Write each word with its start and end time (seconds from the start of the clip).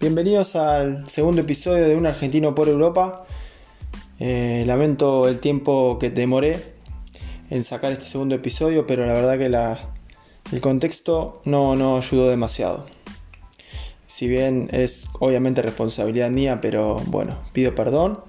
Bienvenidos 0.00 0.56
al 0.56 1.06
segundo 1.10 1.42
episodio 1.42 1.86
de 1.86 1.94
Un 1.94 2.06
Argentino 2.06 2.54
por 2.54 2.70
Europa. 2.70 3.26
Eh, 4.18 4.64
lamento 4.66 5.28
el 5.28 5.40
tiempo 5.40 5.98
que 5.98 6.08
demoré 6.08 6.72
en 7.50 7.62
sacar 7.64 7.92
este 7.92 8.06
segundo 8.06 8.34
episodio, 8.34 8.86
pero 8.86 9.04
la 9.04 9.12
verdad 9.12 9.36
que 9.36 10.54
el 10.56 10.60
contexto 10.62 11.42
no, 11.44 11.76
no 11.76 11.98
ayudó 11.98 12.30
demasiado. 12.30 12.86
Si 14.06 14.26
bien 14.26 14.70
es 14.72 15.06
obviamente 15.18 15.60
responsabilidad 15.60 16.30
mía, 16.30 16.62
pero 16.62 16.96
bueno, 17.08 17.36
pido 17.52 17.74
perdón. 17.74 18.20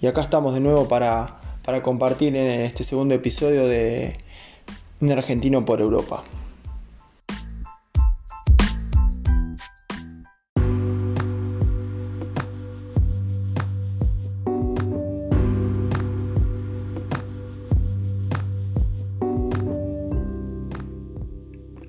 Y 0.00 0.06
acá 0.06 0.20
estamos 0.20 0.54
de 0.54 0.60
nuevo 0.60 0.86
para, 0.86 1.40
para 1.64 1.82
compartir 1.82 2.36
en 2.36 2.60
este 2.60 2.84
segundo 2.84 3.16
episodio 3.16 3.66
de 3.66 4.16
Un 5.00 5.10
Argentino 5.10 5.64
por 5.64 5.80
Europa. 5.80 6.22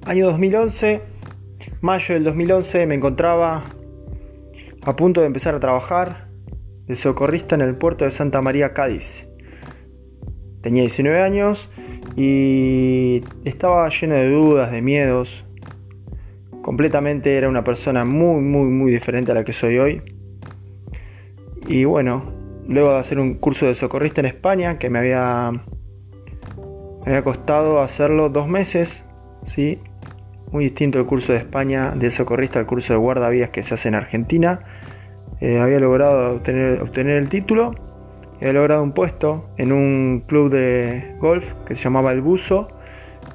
Año 0.10 0.26
2011, 0.26 1.02
mayo 1.82 2.16
del 2.16 2.24
2011 2.24 2.88
me 2.88 2.96
encontraba 2.96 3.62
a 4.82 4.96
punto 4.96 5.22
de 5.22 5.28
empezar 5.28 5.54
a 5.54 5.60
trabajar 5.60 6.30
de 6.88 6.98
socorrista 6.98 7.54
en 7.54 7.62
el 7.62 7.76
puerto 7.76 8.06
de 8.06 8.10
Santa 8.10 8.42
María, 8.42 8.74
Cádiz. 8.74 9.28
Tenía 10.62 10.82
19 10.82 11.22
años 11.22 11.70
y 12.16 13.22
estaba 13.46 13.88
lleno 13.90 14.16
de 14.16 14.32
dudas, 14.32 14.72
de 14.72 14.82
miedos. 14.82 15.46
Completamente 16.64 17.38
era 17.38 17.48
una 17.48 17.64
persona 17.64 18.04
muy, 18.04 18.42
muy, 18.42 18.66
muy 18.72 18.92
diferente 18.92 19.32
a 19.32 19.36
la 19.36 19.44
que 19.44 19.54
soy 19.54 19.78
hoy. 19.78 20.02
Y 21.68 21.86
bueno, 21.86 22.34
luego 22.68 22.94
de 22.94 22.98
hacer 22.98 23.20
un 23.20 23.36
curso 23.36 23.68
de 23.68 23.76
socorrista 23.76 24.22
en 24.22 24.26
España, 24.26 24.80
que 24.80 24.90
me 24.90 24.98
había, 24.98 25.52
me 25.52 27.12
había 27.12 27.24
costado 27.24 27.80
hacerlo 27.80 28.30
dos 28.30 28.48
meses, 28.48 29.06
¿sí? 29.46 29.78
Muy 30.52 30.66
distinto 30.66 31.00
el 31.00 31.06
curso 31.06 31.34
de 31.34 31.40
España 31.40 31.92
de 31.96 32.10
socorrista 32.12 32.60
al 32.60 32.66
curso 32.66 32.94
de 32.94 33.00
guardavías 33.00 33.50
que 33.50 33.64
se 33.64 33.76
hace 33.76 33.90
en 33.90 33.96
Argentina. 33.96 34.62
Eh, 35.42 35.60
había 35.60 35.80
logrado 35.80 36.34
obtener, 36.34 37.18
el 37.18 37.30
título, 37.30 37.76
había 38.38 38.54
logrado 38.54 38.84
un 38.84 38.94
puesto 38.94 39.50
en 39.58 39.72
un 39.72 40.24
club 40.28 40.52
de 40.52 41.16
golf 41.20 41.54
que 41.66 41.76
se 41.76 41.84
llamaba 41.84 42.12
El 42.12 42.22
Buzo 42.22 42.68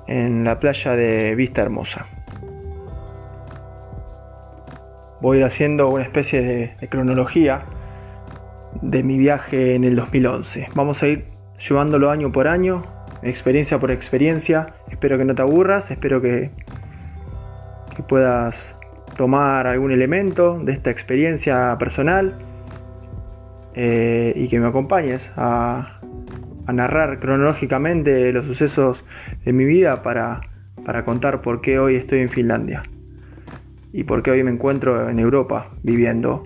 en 0.06 0.44
la 0.44 0.58
playa 0.58 0.96
de 0.96 1.34
Vista 1.34 1.62
Hermosa. 1.62 2.06
Voy 5.20 5.36
a 5.36 5.40
ir 5.40 5.46
haciendo 5.46 5.88
una 5.88 6.02
especie 6.02 6.42
de, 6.42 6.72
de 6.80 6.88
cronología 6.88 7.62
de 8.82 9.02
mi 9.02 9.16
viaje 9.16 9.74
en 9.74 9.84
el 9.84 9.96
2011. 9.96 10.68
Vamos 10.74 11.02
a 11.02 11.08
ir 11.08 11.26
llevándolo 11.58 12.10
año 12.10 12.32
por 12.32 12.48
año, 12.48 12.82
experiencia 13.22 13.78
por 13.78 13.90
experiencia. 13.90 14.74
Espero 14.90 15.16
que 15.16 15.24
no 15.24 15.34
te 15.34 15.42
aburras, 15.42 15.90
espero 15.90 16.20
que 16.20 16.50
que 17.94 18.02
puedas 18.02 18.76
tomar 19.16 19.66
algún 19.66 19.92
elemento 19.92 20.58
de 20.62 20.72
esta 20.72 20.90
experiencia 20.90 21.76
personal 21.78 22.34
eh, 23.74 24.32
y 24.36 24.48
que 24.48 24.60
me 24.60 24.66
acompañes 24.66 25.32
a, 25.36 26.00
narrar 26.72 27.20
cronológicamente 27.20 28.32
los 28.32 28.46
sucesos 28.46 29.04
de 29.44 29.52
mi 29.52 29.66
vida 29.66 30.02
para, 30.02 30.40
para 30.86 31.04
contar 31.04 31.42
por 31.42 31.60
qué 31.60 31.78
hoy 31.78 31.96
estoy 31.96 32.20
en 32.20 32.30
Finlandia 32.30 32.84
y 33.92 34.04
por 34.04 34.22
qué 34.22 34.30
hoy 34.30 34.42
me 34.42 34.50
encuentro 34.50 35.10
en 35.10 35.18
Europa 35.18 35.70
viviendo. 35.82 36.42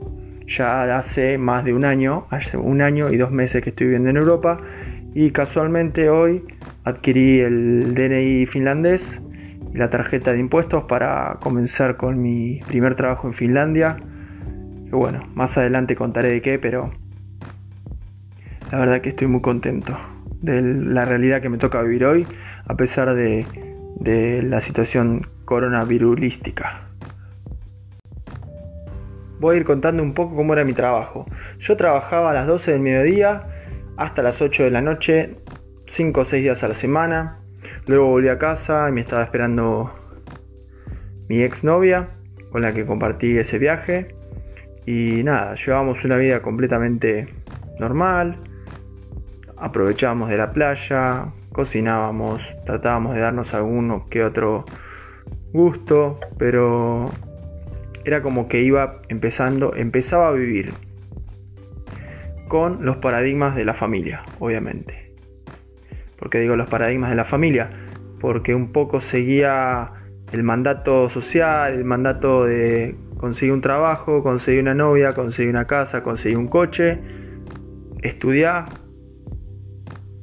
Ya 0.49 0.97
hace 0.97 1.39
más 1.39 1.65
de 1.65 1.73
un 1.73 1.85
año, 1.85 2.27
hace 2.31 2.57
un 2.57 2.83
año 2.83 3.11
y 3.11 3.17
dos 3.17 3.31
meses 3.31 3.63
que 3.63 3.71
estoy 3.71 3.87
viviendo 3.87 4.11
en 4.11 4.17
Europa 4.17 4.61
y 5.15 5.31
casualmente 5.31 6.11
hoy 6.11 6.45
adquirí 6.85 7.39
el 7.41 7.95
DNI 7.95 8.47
finlandés 8.47 9.21
la 9.73 9.91
tarjeta 9.91 10.33
de 10.33 10.39
impuestos 10.39 10.85
para 10.85 11.39
comenzar 11.41 11.97
con 11.97 12.21
mi 12.21 12.61
primer 12.67 12.95
trabajo 12.95 13.29
en 13.29 13.35
Finlandia. 13.35 13.97
Bueno, 14.91 15.29
más 15.35 15.57
adelante 15.59 15.97
contaré 15.97 16.31
de 16.31 16.43
qué, 16.43 16.59
pero 16.59 16.91
la 18.71 18.79
verdad 18.79 19.01
que 19.01 19.11
estoy 19.11 19.27
muy 19.27 19.41
contento 19.41 19.97
de 20.41 20.63
la 20.63 21.05
realidad 21.05 21.43
que 21.43 21.49
me 21.49 21.59
toca 21.59 21.83
vivir 21.83 22.05
hoy, 22.05 22.27
a 22.67 22.77
pesar 22.77 23.15
de, 23.15 23.47
de 23.97 24.43
la 24.43 24.61
situación 24.61 25.29
coronavirulística. 25.45 26.89
Voy 29.41 29.55
a 29.55 29.59
ir 29.59 29.65
contando 29.65 30.03
un 30.03 30.15
poco 30.15 30.35
cómo 30.35 30.53
era 30.53 30.65
mi 30.65 30.73
trabajo. 30.73 31.27
Yo 31.59 31.77
trabajaba 31.77 32.31
a 32.31 32.35
las 32.35 32.47
12 32.47 32.73
del 32.73 32.81
mediodía 32.81 33.47
hasta 33.97 34.23
las 34.23 34.43
8 34.43 34.65
de 34.65 34.71
la 34.71 34.81
noche, 34.81 35.37
5 35.87 36.21
o 36.21 36.25
6 36.25 36.43
días 36.43 36.65
a 36.65 36.69
la 36.69 36.75
semana. 36.75 37.39
Luego 37.89 38.09
volví 38.09 38.29
a 38.29 38.37
casa 38.37 38.87
y 38.91 38.93
me 38.93 39.01
estaba 39.01 39.23
esperando 39.23 39.91
mi 41.27 41.41
exnovia 41.43 42.11
con 42.53 42.61
la 42.61 42.75
que 42.75 42.85
compartí 42.85 43.39
ese 43.39 43.59
viaje. 43.59 44.15
Y 44.85 45.23
nada, 45.25 45.55
llevábamos 45.55 46.05
una 46.05 46.19
vida 46.19 46.43
completamente 46.43 47.29
normal. 47.81 48.37
Aprovechábamos 49.57 50.29
de 50.29 50.37
la 50.37 50.53
playa, 50.53 51.33
cocinábamos, 51.53 52.47
tratábamos 52.67 53.15
de 53.15 53.21
darnos 53.21 53.55
alguno 53.55 54.05
que 54.11 54.23
otro 54.23 54.67
gusto, 55.55 56.21
pero 56.37 57.11
era 58.05 58.21
como 58.21 58.49
que 58.49 58.61
iba 58.61 59.01
empezando, 59.09 59.75
empezaba 59.75 60.29
a 60.29 60.33
vivir 60.33 60.75
con 62.49 62.85
los 62.85 62.99
paradigmas 62.99 63.57
de 63.57 63.65
la 63.65 63.73
familia, 63.73 64.25
obviamente. 64.41 65.08
¿Por 66.19 66.31
qué 66.31 66.41
digo 66.41 66.57
los 66.57 66.69
paradigmas 66.69 67.11
de 67.11 67.17
la 67.17 67.25
familia? 67.25 67.71
Porque 68.21 68.55
un 68.55 68.73
poco 68.73 69.01
seguía 69.01 69.93
el 70.33 70.43
mandato 70.43 71.09
social, 71.09 71.75
el 71.75 71.85
mandato 71.85 72.45
de 72.45 72.97
conseguir 73.17 73.53
un 73.53 73.61
trabajo, 73.61 74.23
conseguir 74.23 74.63
una 74.63 74.75
novia, 74.75 75.13
conseguir 75.13 75.51
una 75.51 75.67
casa, 75.67 76.03
conseguir 76.03 76.37
un 76.37 76.49
coche, 76.49 76.99
estudiar. 78.03 78.67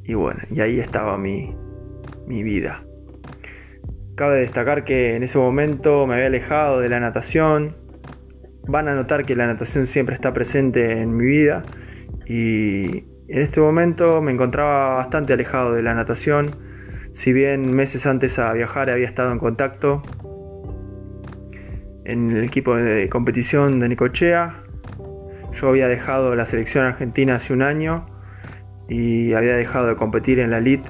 Y 0.04 0.14
bueno, 0.14 0.42
y 0.52 0.60
ahí 0.62 0.80
estaba 0.80 1.18
mi, 1.18 1.56
mi 2.28 2.44
vida. 2.44 2.84
Cabe 4.16 4.40
destacar 4.40 4.84
que 4.84 5.16
en 5.16 5.24
ese 5.24 5.38
momento 5.38 6.06
me 6.08 6.16
había 6.16 6.28
alejado 6.28 6.80
de 6.80 6.90
la 6.90 7.00
natación. 7.00 7.76
Van 8.68 8.88
a 8.88 8.96
notar 8.96 9.26
que 9.26 9.36
la 9.36 9.48
natación 9.48 9.86
siempre 9.86 10.16
está 10.16 10.34
presente 10.34 11.02
en 11.02 11.16
mi 11.16 11.26
vida 11.26 11.64
y 12.26 13.06
en 13.28 13.42
este 13.42 13.60
momento 13.60 14.22
me 14.22 14.32
encontraba 14.32 14.96
bastante 14.96 15.34
alejado 15.34 15.74
de 15.74 15.82
la 15.82 15.94
natación, 15.94 16.52
si 17.14 17.34
bien 17.34 17.76
meses 17.76 18.06
antes 18.06 18.38
a 18.40 18.54
viajar 18.54 18.90
había 18.90 19.08
estado 19.08 19.32
en 19.32 19.40
contacto 19.40 20.02
en 22.04 22.32
el 22.32 22.44
equipo 22.44 22.76
de 22.76 23.10
competición 23.10 23.80
de 23.80 23.90
Nicochea. 23.90 24.62
Yo 25.54 25.70
había 25.70 25.88
dejado 25.88 26.36
la 26.36 26.46
selección 26.46 26.86
argentina 26.86 27.36
hace 27.36 27.54
un 27.54 27.62
año 27.62 28.06
y 28.88 29.34
había 29.34 29.56
dejado 29.56 29.88
de 29.88 29.96
competir 29.96 30.40
en 30.40 30.52
la 30.52 30.60
elite 30.60 30.88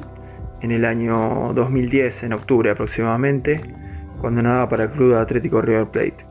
en 0.62 0.72
el 0.72 0.86
año 0.86 1.54
2010, 1.54 2.24
en 2.24 2.34
octubre 2.34 2.72
aproximadamente, 2.72 3.62
cuando 4.20 4.42
nadaba 4.42 4.68
para 4.68 4.84
el 4.86 4.90
Club 4.92 5.16
Atlético 5.16 5.62
River 5.62 5.88
Plate. 5.88 6.26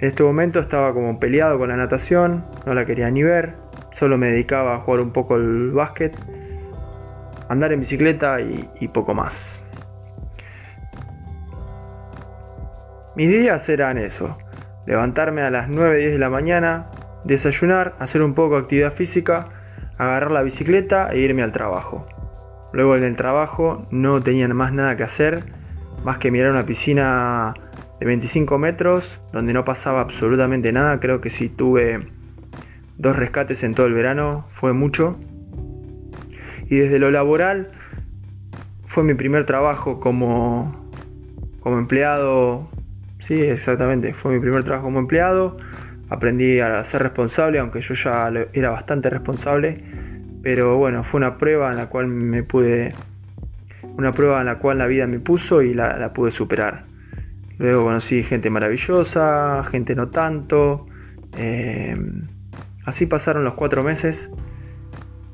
En 0.00 0.08
este 0.08 0.22
momento 0.22 0.60
estaba 0.60 0.92
como 0.92 1.18
peleado 1.18 1.58
con 1.58 1.70
la 1.70 1.76
natación, 1.76 2.44
no 2.66 2.74
la 2.74 2.84
quería 2.84 3.10
ni 3.10 3.22
ver, 3.22 3.54
Solo 3.94 4.18
me 4.18 4.32
dedicaba 4.32 4.74
a 4.74 4.78
jugar 4.80 5.00
un 5.00 5.12
poco 5.12 5.36
el 5.36 5.70
básquet, 5.70 6.18
andar 7.48 7.72
en 7.72 7.78
bicicleta 7.78 8.40
y, 8.40 8.88
poco 8.88 9.14
más. 9.14 9.60
Mis 13.14 13.28
días 13.28 13.68
eran 13.68 13.96
eso, 13.98 14.36
levantarme 14.84 15.42
a 15.42 15.50
las 15.50 15.68
9, 15.68 15.96
10 15.98 16.12
de 16.12 16.18
la 16.18 16.28
mañana, 16.28 16.86
desayunar, 17.22 17.94
hacer 18.00 18.22
un 18.22 18.34
poco 18.34 18.56
de 18.56 18.62
actividad 18.62 18.92
física, 18.92 19.46
agarrar 19.96 20.32
la 20.32 20.42
bicicleta 20.42 21.12
e 21.12 21.20
irme 21.20 21.44
al 21.44 21.52
trabajo. 21.52 22.04
Luego 22.72 22.96
en 22.96 23.04
el 23.04 23.14
trabajo 23.14 23.86
no 23.92 24.20
tenía 24.20 24.48
más 24.48 24.72
nada 24.72 24.96
que 24.96 25.04
hacer, 25.04 25.44
más 26.04 26.18
que 26.18 26.32
mirar 26.32 26.50
una 26.50 26.66
piscina 26.66 27.54
de 28.00 28.06
25 28.06 28.58
metros, 28.58 29.20
donde 29.32 29.52
no 29.52 29.64
pasaba 29.64 30.00
absolutamente 30.00 30.72
nada, 30.72 30.98
creo 30.98 31.20
que 31.20 31.30
sí 31.30 31.48
tuve 31.48 32.08
dos 33.04 33.14
rescates 33.14 33.62
en 33.62 33.74
todo 33.74 33.86
el 33.86 33.92
verano, 33.92 34.46
fue 34.48 34.72
mucho. 34.72 35.16
Y 36.70 36.76
desde 36.76 36.98
lo 36.98 37.10
laboral 37.10 37.68
fue 38.86 39.04
mi 39.04 39.12
primer 39.12 39.44
trabajo 39.44 40.00
como, 40.00 40.88
como 41.60 41.78
empleado. 41.78 42.66
Sí, 43.18 43.34
exactamente, 43.42 44.14
fue 44.14 44.32
mi 44.32 44.40
primer 44.40 44.64
trabajo 44.64 44.86
como 44.86 45.00
empleado. 45.00 45.58
Aprendí 46.08 46.60
a 46.60 46.82
ser 46.84 47.02
responsable, 47.02 47.58
aunque 47.58 47.82
yo 47.82 47.92
ya 47.94 48.32
era 48.54 48.70
bastante 48.70 49.10
responsable. 49.10 49.84
Pero 50.42 50.78
bueno, 50.78 51.04
fue 51.04 51.18
una 51.18 51.36
prueba 51.36 51.70
en 51.70 51.76
la 51.76 51.90
cual 51.90 52.06
me 52.06 52.42
pude. 52.42 52.94
Una 53.98 54.12
prueba 54.12 54.40
en 54.40 54.46
la 54.46 54.58
cual 54.58 54.78
la 54.78 54.86
vida 54.86 55.06
me 55.06 55.18
puso 55.18 55.60
y 55.60 55.74
la, 55.74 56.10
pude 56.14 56.30
superar. 56.30 56.86
Luego 57.58 57.84
conocí 57.84 58.22
gente 58.22 58.48
maravillosa, 58.48 59.62
gente 59.70 59.94
no 59.94 60.08
tanto 60.08 60.86
Eh, 61.36 61.96
así 62.84 63.06
pasaron 63.06 63.44
los 63.44 63.54
cuatro 63.54 63.82
meses. 63.82 64.30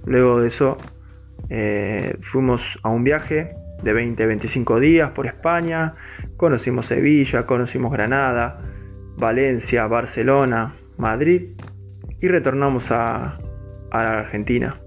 Luego 0.05 0.41
de 0.41 0.49
eso 0.49 0.79
eh, 1.49 2.17
fuimos 2.20 2.79
a 2.82 2.88
un 2.88 3.05
viaje 3.05 3.55
de 3.82 3.94
20-25 3.94 4.79
días 4.79 5.11
por 5.11 5.26
España. 5.26 5.94
Conocimos 6.37 6.87
Sevilla, 6.87 7.47
conocimos 7.47 7.93
Granada, 7.93 8.61
Valencia, 9.17 9.87
Barcelona, 9.87 10.75
Madrid 10.97 11.50
y 12.20 12.29
retornamos 12.29 12.91
a, 12.91 13.38
a 13.91 14.19
Argentina. 14.20 14.81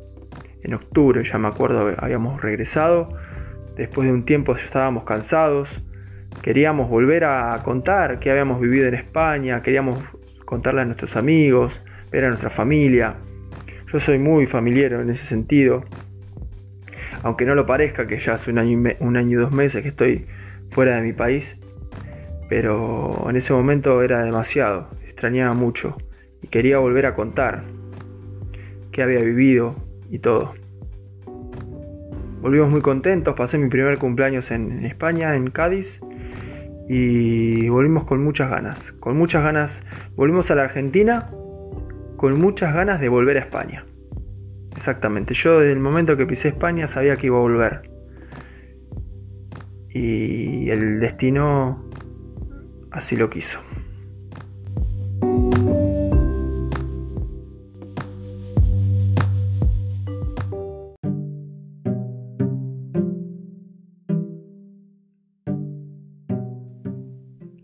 En 0.62 0.74
octubre, 0.74 1.24
ya 1.24 1.38
me 1.38 1.50
acuerdo, 1.50 1.94
habíamos 1.98 2.42
regresado. 2.42 3.10
Después 3.76 4.08
de 4.08 4.14
un 4.14 4.24
tiempo 4.24 4.56
ya 4.56 4.64
estábamos 4.64 5.04
cansados. 5.04 5.84
Queríamos 6.42 6.90
volver 6.90 7.26
a 7.26 7.60
contar 7.64 8.20
qué 8.20 8.32
habíamos 8.32 8.62
vivido 8.62 8.88
en 8.88 8.94
España. 8.94 9.62
Queríamos 9.62 10.00
contarle 10.46 10.82
a 10.82 10.86
nuestros 10.86 11.16
amigos, 11.16 11.83
ver 12.14 12.26
a 12.26 12.28
nuestra 12.28 12.52
familia. 12.52 13.16
Yo 13.92 14.00
soy 14.00 14.20
muy 14.20 14.46
familiar 14.46 14.94
en 14.94 15.10
ese 15.10 15.26
sentido. 15.26 15.84
Aunque 17.24 17.46
no 17.46 17.56
lo 17.56 17.66
parezca 17.66 18.06
que 18.06 18.20
ya 18.20 18.34
hace 18.34 18.52
un 18.52 18.60
año, 18.60 18.72
y 18.72 19.04
un 19.04 19.18
año 19.18 19.40
y 19.40 19.42
dos 19.42 19.52
meses 19.52 19.82
que 19.82 19.90
estoy 19.90 20.28
fuera 20.70 20.96
de 20.96 21.02
mi 21.02 21.14
país. 21.14 21.60
Pero 22.50 23.26
en 23.30 23.36
ese 23.36 23.52
momento 23.52 24.02
era 24.04 24.24
demasiado. 24.24 24.90
Extrañaba 25.06 25.54
mucho. 25.54 25.98
Y 26.42 26.48
quería 26.48 26.78
volver 26.78 27.08
a 27.08 27.16
contar 27.16 27.64
qué 28.92 29.02
había 29.02 29.20
vivido 29.20 29.76
y 30.12 30.20
todo. 30.20 30.54
Volvimos 32.42 32.70
muy 32.70 32.82
contentos, 32.82 33.34
pasé 33.36 33.58
mi 33.58 33.70
primer 33.70 33.98
cumpleaños 33.98 34.52
en 34.52 34.86
España, 34.86 35.36
en 35.36 35.50
Cádiz, 35.50 36.02
y 36.90 37.70
volvimos 37.70 38.04
con 38.04 38.22
muchas 38.22 38.50
ganas, 38.50 38.92
con 39.00 39.16
muchas 39.18 39.44
ganas, 39.44 39.82
volvimos 40.18 40.52
a 40.52 40.56
la 40.56 40.64
Argentina 40.64 41.30
con 42.24 42.40
muchas 42.40 42.74
ganas 42.74 43.02
de 43.02 43.10
volver 43.10 43.36
a 43.36 43.42
España. 43.42 43.86
Exactamente, 44.78 45.34
yo 45.34 45.60
desde 45.60 45.74
el 45.74 45.80
momento 45.80 46.16
que 46.16 46.26
pisé 46.26 46.48
España 46.48 46.88
sabía 46.88 47.18
que 47.18 47.28
iba 47.28 47.36
a 47.36 47.42
volver. 47.42 47.82
Y 49.90 50.70
el 50.70 51.02
destino 51.02 51.90
así 52.92 53.18
lo 53.18 53.30
quiso. 53.30 53.60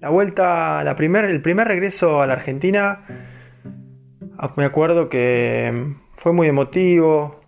La 0.01 0.09
vuelta, 0.09 0.83
la 0.83 0.97
primer, 0.97 1.23
el 1.23 1.41
primer 1.41 1.69
regreso 1.69 2.21
a 2.21 2.27
la 2.27 2.33
Argentina, 2.33 3.05
me 4.55 4.65
acuerdo 4.65 5.09
que 5.09 5.95
fue 6.13 6.33
muy 6.33 6.47
emotivo. 6.47 7.39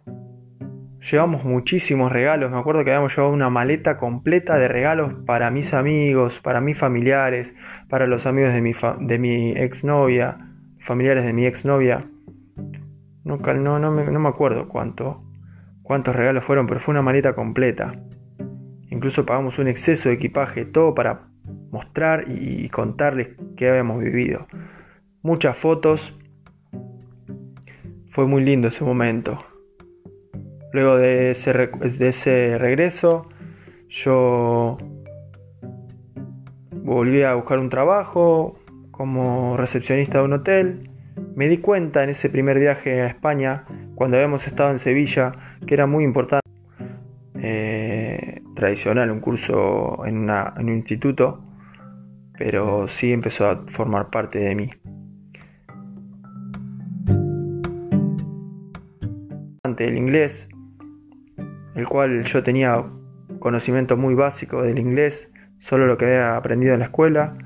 Llevamos 1.09 1.43
muchísimos 1.43 2.11
regalos. 2.11 2.51
Me 2.51 2.57
acuerdo 2.57 2.83
que 2.83 2.91
habíamos 2.91 3.15
llevado 3.15 3.33
una 3.33 3.49
maleta 3.49 3.97
completa 3.97 4.57
de 4.57 4.67
regalos 4.67 5.13
para 5.25 5.49
mis 5.51 5.73
amigos, 5.73 6.39
para 6.41 6.61
mis 6.61 6.77
familiares, 6.77 7.55
para 7.89 8.07
los 8.07 8.25
amigos 8.25 8.53
de 8.53 8.61
mi, 8.61 8.73
de 8.99 9.19
mi 9.19 9.51
exnovia, 9.51 10.37
familiares 10.79 11.23
de 11.23 11.33
mi 11.33 11.45
exnovia. 11.45 12.07
No, 13.23 13.37
no, 13.37 13.79
no, 13.79 13.91
me, 13.91 14.03
no 14.05 14.19
me 14.19 14.29
acuerdo 14.29 14.67
cuánto, 14.67 15.23
cuántos 15.83 16.15
regalos 16.15 16.43
fueron, 16.43 16.67
pero 16.67 16.79
fue 16.79 16.91
una 16.91 17.01
maleta 17.01 17.33
completa. 17.33 17.95
Incluso 18.89 19.25
pagamos 19.25 19.57
un 19.59 19.67
exceso 19.67 20.09
de 20.09 20.15
equipaje, 20.15 20.65
todo 20.65 20.93
para 20.93 21.27
mostrar 21.71 22.25
y 22.27 22.67
contarles 22.69 23.29
qué 23.55 23.69
habíamos 23.69 23.99
vivido. 23.99 24.47
Muchas 25.21 25.57
fotos. 25.57 26.17
Fue 28.11 28.27
muy 28.27 28.43
lindo 28.43 28.67
ese 28.67 28.83
momento. 28.83 29.43
Luego 30.73 30.97
de 30.97 31.31
ese, 31.31 32.57
regreso, 32.57 33.27
yo 33.89 34.77
volví 36.71 37.23
a 37.23 37.33
buscar 37.33 37.59
un 37.59 37.69
trabajo 37.69 38.59
como 38.91 39.57
recepcionista 39.57 40.19
de 40.19 40.25
un 40.25 40.33
hotel. 40.33 40.89
Me 41.35 41.47
di 41.47 41.57
cuenta 41.57 42.03
en 42.03 42.09
ese 42.09 42.29
primer 42.29 42.59
viaje 42.59 43.01
a 43.01 43.07
España, 43.07 43.65
cuando 43.95 44.17
habíamos 44.17 44.45
estado 44.47 44.71
en 44.71 44.79
Sevilla, 44.79 45.57
que 45.65 45.73
era 45.73 45.87
muy 45.87 46.03
importante. 46.03 46.41
Eh, 47.43 48.41
tradicional, 48.55 49.09
un 49.09 49.19
curso 49.19 50.05
en, 50.05 50.29
en 50.29 50.69
un 50.69 50.75
instituto 50.75 51.43
pero 52.43 52.87
sí 52.87 53.13
empezó 53.13 53.47
a 53.47 53.63
formar 53.67 54.09
parte 54.09 54.39
de 54.39 54.55
mí. 54.55 54.71
El 59.87 59.97
inglés, 59.97 60.47
el 61.75 61.87
cual 61.87 62.23
yo 62.25 62.43
tenía 62.43 62.83
conocimiento 63.39 63.97
muy 63.97 64.15
básico 64.15 64.61
del 64.61 64.79
inglés, 64.79 65.31
solo 65.59 65.87
lo 65.87 65.97
que 65.97 66.05
había 66.05 66.35
aprendido 66.35 66.73
en 66.73 66.79
la 66.79 66.85
escuela, 66.85 67.37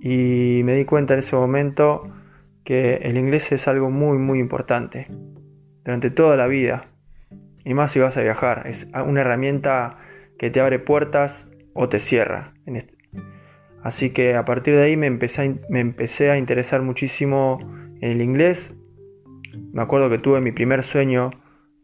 y 0.00 0.62
me 0.64 0.74
di 0.74 0.84
cuenta 0.84 1.14
en 1.14 1.20
ese 1.20 1.36
momento 1.36 2.10
que 2.64 2.96
el 2.96 3.16
inglés 3.16 3.50
es 3.52 3.66
algo 3.66 3.90
muy 3.90 4.18
muy 4.18 4.38
importante 4.38 5.08
durante 5.84 6.10
toda 6.10 6.36
la 6.36 6.46
vida, 6.46 6.88
y 7.64 7.74
más 7.74 7.92
si 7.92 7.98
vas 7.98 8.16
a 8.16 8.22
viajar, 8.22 8.66
es 8.66 8.88
una 9.06 9.22
herramienta 9.22 9.98
que 10.38 10.50
te 10.50 10.60
abre 10.60 10.78
puertas 10.78 11.50
o 11.74 11.88
te 11.88 12.00
cierra. 12.00 12.54
Así 13.82 14.10
que 14.10 14.34
a 14.34 14.44
partir 14.44 14.74
de 14.74 14.82
ahí 14.82 14.96
me 14.96 15.06
empecé 15.06 16.30
a 16.30 16.38
interesar 16.38 16.82
muchísimo 16.82 17.58
en 18.00 18.12
el 18.12 18.22
inglés. 18.22 18.74
Me 19.72 19.82
acuerdo 19.82 20.10
que 20.10 20.18
tuve 20.18 20.40
mi 20.40 20.52
primer 20.52 20.82
sueño 20.82 21.30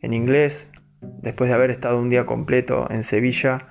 en 0.05 0.15
inglés 0.15 0.71
después 1.01 1.49
de 1.49 1.55
haber 1.55 1.71
estado 1.71 1.99
un 1.99 2.11
día 2.11 2.27
completo 2.27 2.87
en 2.91 3.05
Sevilla 3.05 3.69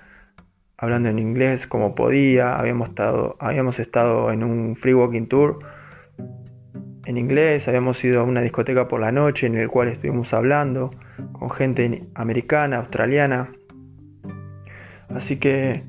hablando 0.77 1.09
en 1.09 1.19
inglés 1.19 1.67
como 1.67 1.95
podía. 1.95 2.55
Habíamos 2.55 2.89
estado, 2.89 3.37
habíamos 3.39 3.79
estado 3.79 4.31
en 4.31 4.43
un 4.43 4.75
free 4.75 4.93
walking 4.93 5.27
tour 5.27 5.59
en 7.05 7.17
inglés, 7.17 7.67
habíamos 7.67 8.03
ido 8.03 8.21
a 8.21 8.23
una 8.23 8.41
discoteca 8.41 8.87
por 8.87 9.01
la 9.01 9.11
noche 9.11 9.47
en 9.47 9.55
el 9.55 9.67
cual 9.67 9.89
estuvimos 9.89 10.33
hablando 10.33 10.89
con 11.33 11.49
gente 11.49 12.07
americana, 12.15 12.77
australiana. 12.77 13.51
Así 15.09 15.37
que 15.37 15.83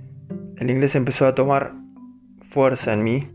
el 0.56 0.70
inglés 0.70 0.94
empezó 0.97 1.26
a 1.26 1.35
tomar 1.35 1.73
fuerza 2.40 2.92
en 2.92 3.02
mí 3.04 3.35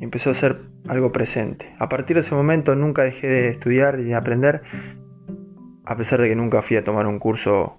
empezó 0.00 0.30
a 0.30 0.34
ser 0.34 0.60
algo 0.86 1.12
presente. 1.12 1.74
A 1.78 1.88
partir 1.88 2.14
de 2.14 2.20
ese 2.20 2.34
momento 2.34 2.74
nunca 2.74 3.02
dejé 3.02 3.26
de 3.26 3.48
estudiar 3.48 3.98
y 4.00 4.04
de 4.04 4.14
aprender, 4.14 4.62
a 5.84 5.96
pesar 5.96 6.20
de 6.20 6.28
que 6.28 6.36
nunca 6.36 6.62
fui 6.62 6.76
a 6.76 6.84
tomar 6.84 7.06
un 7.06 7.18
curso 7.18 7.76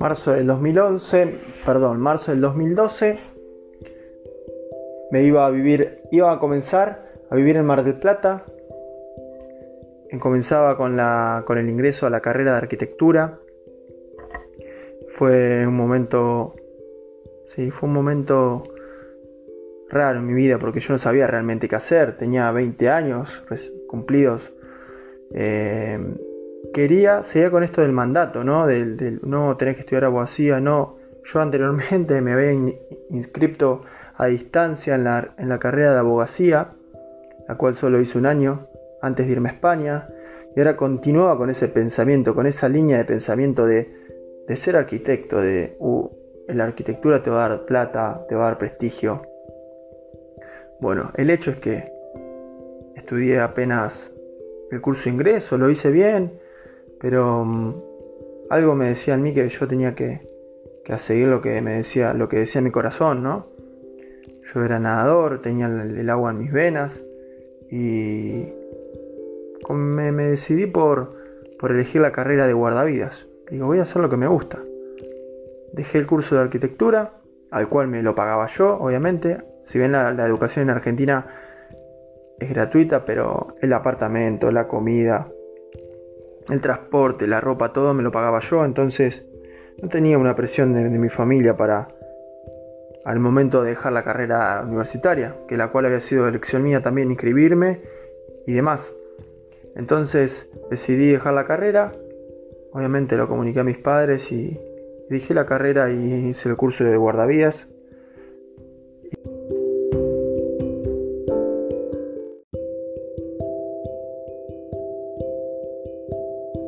marzo 0.00 0.32
del 0.32 0.46
2011, 0.48 1.38
perdón, 1.64 2.00
marzo 2.00 2.32
del 2.32 2.40
2012, 2.40 3.18
me 5.12 5.22
iba 5.22 5.46
a 5.46 5.50
vivir, 5.50 6.02
iba 6.10 6.32
a 6.32 6.38
comenzar 6.38 7.12
a 7.30 7.36
vivir 7.36 7.56
en 7.56 7.64
Mar 7.64 7.84
del 7.84 7.94
Plata, 7.94 8.44
comenzaba 10.18 10.76
con, 10.76 10.96
la, 10.96 11.44
con 11.46 11.58
el 11.58 11.68
ingreso 11.68 12.06
a 12.06 12.10
la 12.10 12.20
carrera 12.20 12.52
de 12.52 12.58
arquitectura. 12.58 13.38
Fue 15.10 15.66
un 15.66 15.74
momento, 15.74 16.54
sí, 17.54 17.70
fue 17.70 17.88
un 17.88 17.94
momento 17.94 18.64
raro 19.88 20.18
en 20.18 20.26
mi 20.26 20.32
vida 20.32 20.58
porque 20.58 20.80
yo 20.80 20.94
no 20.94 20.98
sabía 20.98 21.26
realmente 21.26 21.68
qué 21.68 21.76
hacer. 21.76 22.16
Tenía 22.16 22.50
20 22.50 22.88
años 22.88 23.42
cumplidos. 23.88 24.52
Eh, 25.34 25.98
quería, 26.72 27.22
seguir 27.22 27.50
con 27.50 27.62
esto 27.62 27.82
del 27.82 27.92
mandato, 27.92 28.44
¿no? 28.44 28.66
Del, 28.66 29.20
no 29.22 29.56
tener 29.56 29.74
que 29.74 29.80
estudiar 29.80 30.04
abogacía, 30.04 30.60
no. 30.60 30.96
Yo 31.24 31.40
anteriormente 31.40 32.20
me 32.20 32.32
había 32.32 32.52
inscrito 33.10 33.82
a 34.16 34.26
distancia 34.26 34.94
en 34.94 35.04
la, 35.04 35.34
en 35.38 35.48
la 35.48 35.58
carrera 35.58 35.92
de 35.92 35.98
abogacía, 35.98 36.72
la 37.48 37.56
cual 37.56 37.74
solo 37.74 38.00
hice 38.00 38.18
un 38.18 38.26
año 38.26 38.68
antes 39.00 39.26
de 39.26 39.32
irme 39.32 39.50
a 39.50 39.52
España, 39.52 40.08
y 40.54 40.60
ahora 40.60 40.76
continuaba 40.76 41.36
con 41.36 41.50
ese 41.50 41.68
pensamiento, 41.68 42.34
con 42.34 42.46
esa 42.46 42.68
línea 42.68 42.98
de 42.98 43.04
pensamiento 43.04 43.66
de, 43.66 44.00
ser 44.54 44.76
arquitecto, 44.76 45.40
de 45.40 45.76
la 46.48 46.64
arquitectura 46.64 47.22
te 47.22 47.30
va 47.30 47.44
a 47.44 47.48
dar 47.48 47.64
plata, 47.66 48.24
te 48.28 48.34
va 48.34 48.42
a 48.42 48.46
dar 48.48 48.58
prestigio. 48.58 49.22
Bueno, 50.80 51.12
el 51.16 51.30
hecho 51.30 51.50
es 51.50 51.58
que 51.58 51.92
estudié 52.96 53.40
apenas 53.40 54.12
el 54.70 54.80
curso 54.80 55.04
de 55.04 55.10
ingreso, 55.10 55.58
lo 55.58 55.70
hice 55.70 55.90
bien, 55.90 56.32
pero 57.00 57.44
mm, 57.44 57.74
algo 58.50 58.74
me 58.74 58.88
decía 58.88 59.14
en 59.14 59.22
mí 59.22 59.32
que 59.32 59.48
yo 59.48 59.68
tenía 59.68 59.94
que, 59.94 60.20
que 60.84 60.98
seguir 60.98 61.28
lo 61.28 61.40
que 61.40 61.60
me 61.60 61.74
decía, 61.74 62.14
lo 62.14 62.28
que 62.28 62.38
decía 62.38 62.60
mi 62.60 62.70
corazón, 62.70 63.22
¿no? 63.22 63.46
Yo 64.52 64.64
era 64.64 64.78
nadador, 64.78 65.40
tenía 65.40 65.66
el 65.66 66.10
agua 66.10 66.30
en 66.30 66.38
mis 66.38 66.52
venas 66.52 67.04
y 67.70 68.52
me, 69.70 70.12
decidí 70.12 70.66
por, 70.66 71.20
elegir 71.62 72.00
la 72.00 72.12
carrera 72.12 72.46
de 72.46 72.52
guardavidas. 72.52 73.28
Digo, 73.50 73.66
voy 73.66 73.78
a 73.78 73.82
hacer 73.82 74.02
lo 74.02 74.10
que 74.10 74.16
me 74.16 74.26
gusta. 74.26 74.58
Dejé 75.72 75.98
el 75.98 76.06
curso 76.06 76.34
de 76.34 76.42
arquitectura, 76.42 77.14
al 77.50 77.68
cual 77.68 77.88
me 77.88 78.02
lo 78.02 78.14
pagaba 78.14 78.46
yo, 78.46 78.76
obviamente. 78.78 79.42
Si 79.64 79.78
bien 79.78 79.92
la, 79.92 80.10
educación 80.26 80.64
en 80.64 80.70
Argentina 80.70 81.26
es 82.38 82.50
gratuita, 82.50 83.04
pero 83.04 83.54
el 83.60 83.72
apartamento, 83.72 84.50
la 84.50 84.66
comida, 84.66 85.28
el 86.50 86.60
transporte, 86.60 87.26
la 87.26 87.40
ropa, 87.40 87.72
todo 87.72 87.94
me 87.94 88.02
lo 88.02 88.10
pagaba 88.10 88.40
yo. 88.40 88.64
Entonces 88.64 89.24
no 89.80 89.88
tenía 89.88 90.18
una 90.18 90.34
presión 90.34 90.72
de, 90.72 90.88
de 90.88 90.98
mi 90.98 91.08
familia 91.08 91.56
para 91.56 91.88
al 93.04 93.18
momento 93.18 93.62
de 93.62 93.70
dejar 93.70 93.92
la 93.92 94.04
carrera 94.04 94.62
universitaria, 94.66 95.36
que 95.48 95.56
la 95.56 95.68
cual 95.68 95.86
había 95.86 96.00
sido 96.00 96.28
elección 96.28 96.62
mía 96.62 96.82
también 96.82 97.10
inscribirme 97.10 97.80
y 98.46 98.52
demás. 98.52 98.94
Entonces 99.74 100.50
decidí 100.70 101.10
dejar 101.10 101.34
la 101.34 101.46
carrera, 101.46 101.92
obviamente 102.72 103.16
lo 103.16 103.28
comuniqué 103.28 103.60
a 103.60 103.64
mis 103.64 103.78
padres 103.78 104.30
y 104.30 104.60
dejé 105.12 105.34
la 105.34 105.44
carrera 105.44 105.90
y 105.92 106.28
hice 106.28 106.48
el 106.48 106.56
curso 106.56 106.84
de 106.84 106.96
guardavías. 106.96 107.68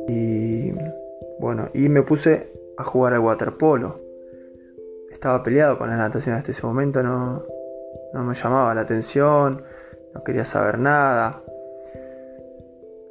Y 0.07 0.71
bueno, 1.39 1.69
y 1.73 1.89
me 1.89 2.03
puse 2.03 2.53
a 2.77 2.83
jugar 2.83 3.13
al 3.13 3.19
waterpolo. 3.19 3.99
Estaba 5.11 5.41
peleado 5.41 5.79
con 5.79 5.89
la 5.89 5.97
natación 5.97 6.35
hasta 6.35 6.51
ese 6.51 6.65
momento, 6.65 7.01
no, 7.01 7.43
no 8.13 8.23
me 8.23 8.35
llamaba 8.35 8.75
la 8.75 8.81
atención, 8.81 9.63
no 10.13 10.23
quería 10.23 10.45
saber 10.45 10.77
nada. 10.77 11.41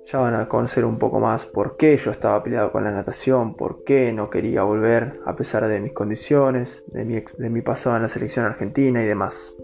Ya 0.07 0.19
van 0.19 0.35
a 0.35 0.49
conocer 0.49 0.85
un 0.85 0.99
poco 0.99 1.19
más 1.19 1.47
por 1.47 1.79
qué 1.79 1.97
yo 1.97 2.11
estaba 2.11 2.43
peleado 2.43 2.71
con 2.73 2.85
la 2.85 2.91
natación, 2.91 3.55
por 3.55 3.85
qué 3.85 4.13
no 4.13 4.29
quería 4.29 4.63
volver 4.63 5.21
a 5.25 5.35
pesar 5.35 5.67
de 5.67 5.81
mis 5.81 5.93
condiciones, 5.93 6.85
de 6.89 7.05
mi, 7.51 7.63
pasado 7.63 7.97
en 7.97 8.03
la 8.03 8.09
selección 8.11 8.45
argentina 8.45 9.03
y 9.03 9.07
demás. 9.07 9.55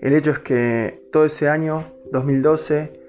El 0.00 0.14
hecho 0.14 0.32
es 0.32 0.40
que 0.40 1.08
todo 1.12 1.24
ese 1.24 1.48
año, 1.48 1.92
2012, 2.10 3.00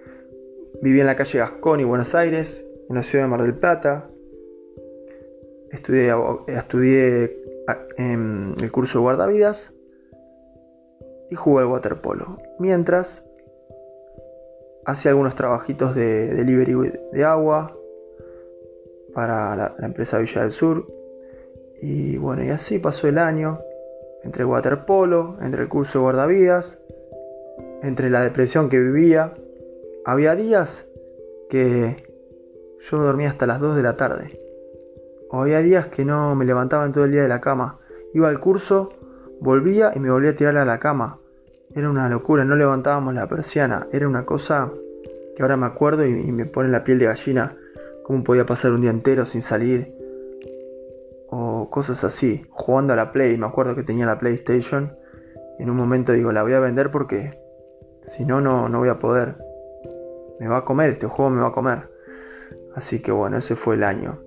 viví 0.83 0.99
en 0.99 1.07
la 1.07 1.15
calle 1.15 1.39
Gascón 1.39 1.79
y 1.79 1.83
Buenos 1.83 2.13
Aires, 2.13 2.63
en 2.87 2.95
la 2.95 3.03
ciudad 3.03 3.25
de 3.25 3.29
Mar 3.29 3.41
del 3.41 3.55
Plata. 3.55 4.07
Estudié, 5.71 6.13
estudié 6.47 7.37
en 7.97 8.55
el 8.61 8.71
curso 8.71 8.99
de 8.99 9.03
guardavidas 9.03 9.73
y 11.31 11.35
jugué 11.35 11.63
al 11.63 11.69
waterpolo. 11.69 12.37
Mientras 12.59 13.25
hacía 14.85 15.11
algunos 15.11 15.35
trabajitos 15.35 15.95
de 15.95 16.33
delivery 16.33 16.99
de 17.11 17.23
agua 17.23 17.75
para 19.13 19.55
la, 19.55 19.75
empresa 19.85 20.17
Villa 20.17 20.41
del 20.41 20.51
Sur. 20.51 20.87
Y 21.81 22.17
bueno, 22.17 22.43
y 22.43 22.49
así 22.49 22.79
pasó 22.79 23.07
el 23.07 23.17
año, 23.17 23.59
entre 24.23 24.43
el 24.43 24.47
waterpolo, 24.47 25.37
entre 25.41 25.63
el 25.63 25.69
curso 25.69 25.99
de 25.99 26.03
guardavidas, 26.03 26.79
entre 27.81 28.09
la 28.09 28.21
depresión 28.21 28.69
que 28.69 28.79
vivía. 28.79 29.33
Había 30.05 30.35
días 30.35 30.87
que 31.49 32.07
yo 32.79 32.97
dormía 32.97 33.29
hasta 33.29 33.47
las 33.47 33.59
2 33.59 33.75
de 33.75 33.83
la 33.83 33.95
tarde. 33.97 34.27
O 35.29 35.41
había 35.41 35.59
días 35.61 35.87
que 35.87 36.05
no 36.05 36.35
me 36.35 36.45
levantaba 36.45 36.85
en 36.85 36.91
todo 36.91 37.05
el 37.05 37.11
día 37.11 37.21
de 37.21 37.27
la 37.27 37.41
cama. 37.41 37.79
Iba 38.13 38.29
al 38.29 38.39
curso, 38.39 38.89
volvía 39.39 39.93
y 39.95 39.99
me 39.99 40.11
volvía 40.11 40.31
a 40.31 40.35
tirar 40.35 40.57
a 40.57 40.65
la 40.65 40.79
cama. 40.79 41.20
Era 41.73 41.89
una 41.89 42.09
locura, 42.09 42.43
no 42.43 42.55
levantábamos 42.55 43.13
la 43.13 43.27
persiana. 43.27 43.87
Era 43.91 44.07
una 44.07 44.25
cosa 44.25 44.71
que 45.35 45.41
ahora 45.41 45.55
me 45.55 45.65
acuerdo 45.65 46.05
y, 46.05 46.31
me 46.31 46.45
pone 46.45 46.69
la 46.69 46.83
piel 46.83 46.99
de 46.99 47.05
gallina. 47.05 47.57
Cómo 48.03 48.23
podía 48.23 48.45
pasar 48.45 48.71
un 48.71 48.81
día 48.81 48.89
entero 48.89 49.23
sin 49.23 49.41
salir. 49.41 49.93
O 51.29 51.69
cosas 51.69 52.03
así. 52.03 52.45
Jugando 52.49 52.93
a 52.93 52.95
la 52.97 53.11
Play. 53.11 53.37
Me 53.37 53.45
acuerdo 53.45 53.75
que 53.75 53.83
tenía 53.83 54.05
la 54.05 54.19
PlayStation. 54.19 54.93
En 55.59 55.69
un 55.69 55.77
momento 55.77 56.11
digo, 56.11 56.31
la 56.31 56.43
voy 56.43 56.53
a 56.53 56.59
vender 56.59 56.91
porque 56.91 57.39
si 58.03 58.25
no, 58.25 58.41
no, 58.41 58.67
no 58.67 58.79
voy 58.79 58.89
a 58.89 58.99
poder. 58.99 59.35
Me 60.39 60.47
va 60.47 60.57
a 60.57 60.65
comer, 60.65 60.89
este 60.89 61.07
juego 61.07 61.29
me 61.29 61.41
va 61.41 61.49
a 61.49 61.53
comer. 61.53 61.89
Así 62.75 63.01
que 63.01 63.11
bueno, 63.11 63.37
ese 63.37 63.55
fue 63.55 63.75
el 63.75 63.83
año. 63.83 64.19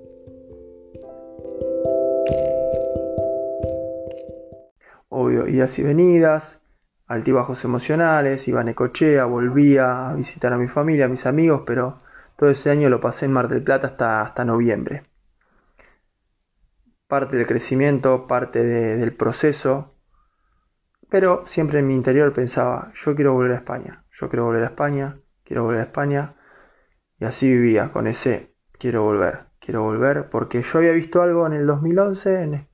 Obvio, 5.09 5.47
idas 5.47 5.79
y 5.79 5.83
venidas, 5.83 6.61
altibajos 7.07 7.65
emocionales, 7.65 8.49
iba 8.49 8.61
a 8.61 8.65
Necochea, 8.65 9.25
volvía 9.27 10.11
a 10.11 10.15
visitar 10.15 10.53
a 10.53 10.59
mi 10.59 10.69
familia, 10.69 11.07
a 11.07 11.09
mis 11.09 11.27
amigos, 11.27 11.63
pero 11.67 12.01
todo 12.37 12.51
ese 12.51 12.71
año 12.71 12.89
lo 12.89 13.01
pasé 13.01 13.27
en 13.27 13.33
Mar 13.33 13.49
del 13.49 13.63
Plata 13.63 13.89
hasta, 13.89 14.23
hasta 14.23 14.45
noviembre. 14.45 15.05
Parte 17.07 17.37
del 17.37 17.47
crecimiento, 17.47 18.27
parte 18.27 18.63
del 18.63 19.15
proceso, 19.15 19.95
pero 21.09 21.45
siempre 21.47 21.79
en 21.79 21.87
mi 21.87 21.95
interior 21.95 22.33
pensaba, 22.33 22.91
yo 22.95 23.15
quiero 23.15 23.35
volver 23.35 23.53
a 23.53 23.57
España, 23.57 24.05
yo 24.11 24.29
quiero 24.29 24.47
volver 24.47 24.65
a 24.65 24.67
España, 24.67 25.19
quiero 25.45 25.65
volver 25.65 25.81
a 25.81 25.85
España, 25.85 26.35
y 27.19 27.25
así 27.25 27.49
vivía 27.49 27.93
con 27.93 28.07
ese 28.07 28.55
quiero 28.79 29.03
volver, 29.05 29.47
quiero 29.61 29.83
volver, 29.83 30.29
porque 30.31 30.63
yo 30.63 30.79
había 30.79 30.93
visto 30.93 31.23
algo 31.23 31.47
en 31.47 31.53
el 31.53 31.67
2011, 31.67 32.69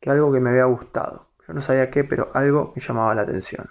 que 0.00 0.10
algo 0.10 0.32
que 0.32 0.40
me 0.40 0.50
había 0.50 0.64
gustado 0.64 1.29
no 1.54 1.62
sabía 1.62 1.90
qué, 1.90 2.04
pero 2.04 2.30
algo 2.34 2.72
me 2.74 2.82
llamaba 2.82 3.14
la 3.14 3.22
atención. 3.22 3.68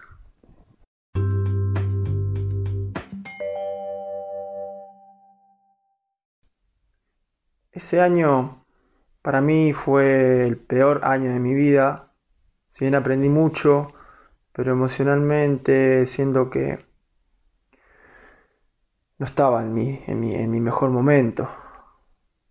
Ese 7.72 8.02
año 8.02 8.66
para 9.22 9.42
mí 9.42 9.74
fue 9.74 10.46
el 10.48 10.58
peor 10.58 11.02
año 11.04 11.32
de 11.32 11.40
mi 11.40 11.54
vida. 11.54 12.12
Si 12.70 12.84
bien 12.84 12.96
aprendí 12.96 13.30
mucho, 13.30 13.94
pero 14.52 14.72
emocionalmente 14.72 16.06
siento 16.08 16.50
que 16.50 16.86
no 19.18 19.26
estaba 19.26 19.62
en 19.62 19.74
mi, 19.74 20.04
en 20.08 20.20
mi, 20.20 20.36
en 20.36 20.52
mi 20.52 20.60
mejor 20.60 20.90
momento. 20.90 21.50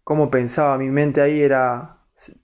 Cómo 0.04 0.30
pensaba 0.30 0.78
mi 0.78 0.88
mente 0.88 1.20
ahí 1.20 1.42
era 1.42 1.97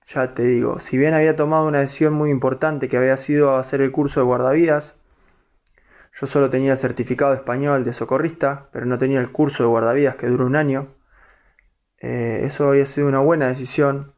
ya 0.07 0.35
te 0.35 0.43
digo, 0.43 0.79
si 0.79 0.97
bien 0.97 1.15
había 1.15 1.37
tomado 1.37 1.67
una 1.67 1.81
decisión 1.81 2.13
muy 2.13 2.31
importante 2.31 2.89
que 2.89 2.97
había 2.97 3.17
sido 3.17 3.57
hacer 3.57 3.81
el 3.81 3.93
curso 3.93 4.21
de 4.21 4.27
guardavidas, 4.27 4.97
yo 6.21 6.27
solo 6.27 6.49
tenía 6.51 6.73
el 6.73 6.79
certificado 6.79 7.35
español 7.35 7.85
de 7.85 7.93
socorrista, 7.93 8.69
pero 8.73 8.87
no 8.87 8.99
tenía 8.99 9.21
el 9.21 9.33
curso 9.33 9.65
de 9.65 9.69
guardavidas 9.69 10.17
que 10.17 10.29
dura 10.29 10.45
un 10.45 10.57
año. 10.57 10.89
Eh, 11.99 12.43
eso 12.45 12.69
había 12.69 12.87
sido 12.87 13.09
una 13.09 13.21
buena 13.21 13.49
decisión, 13.49 14.13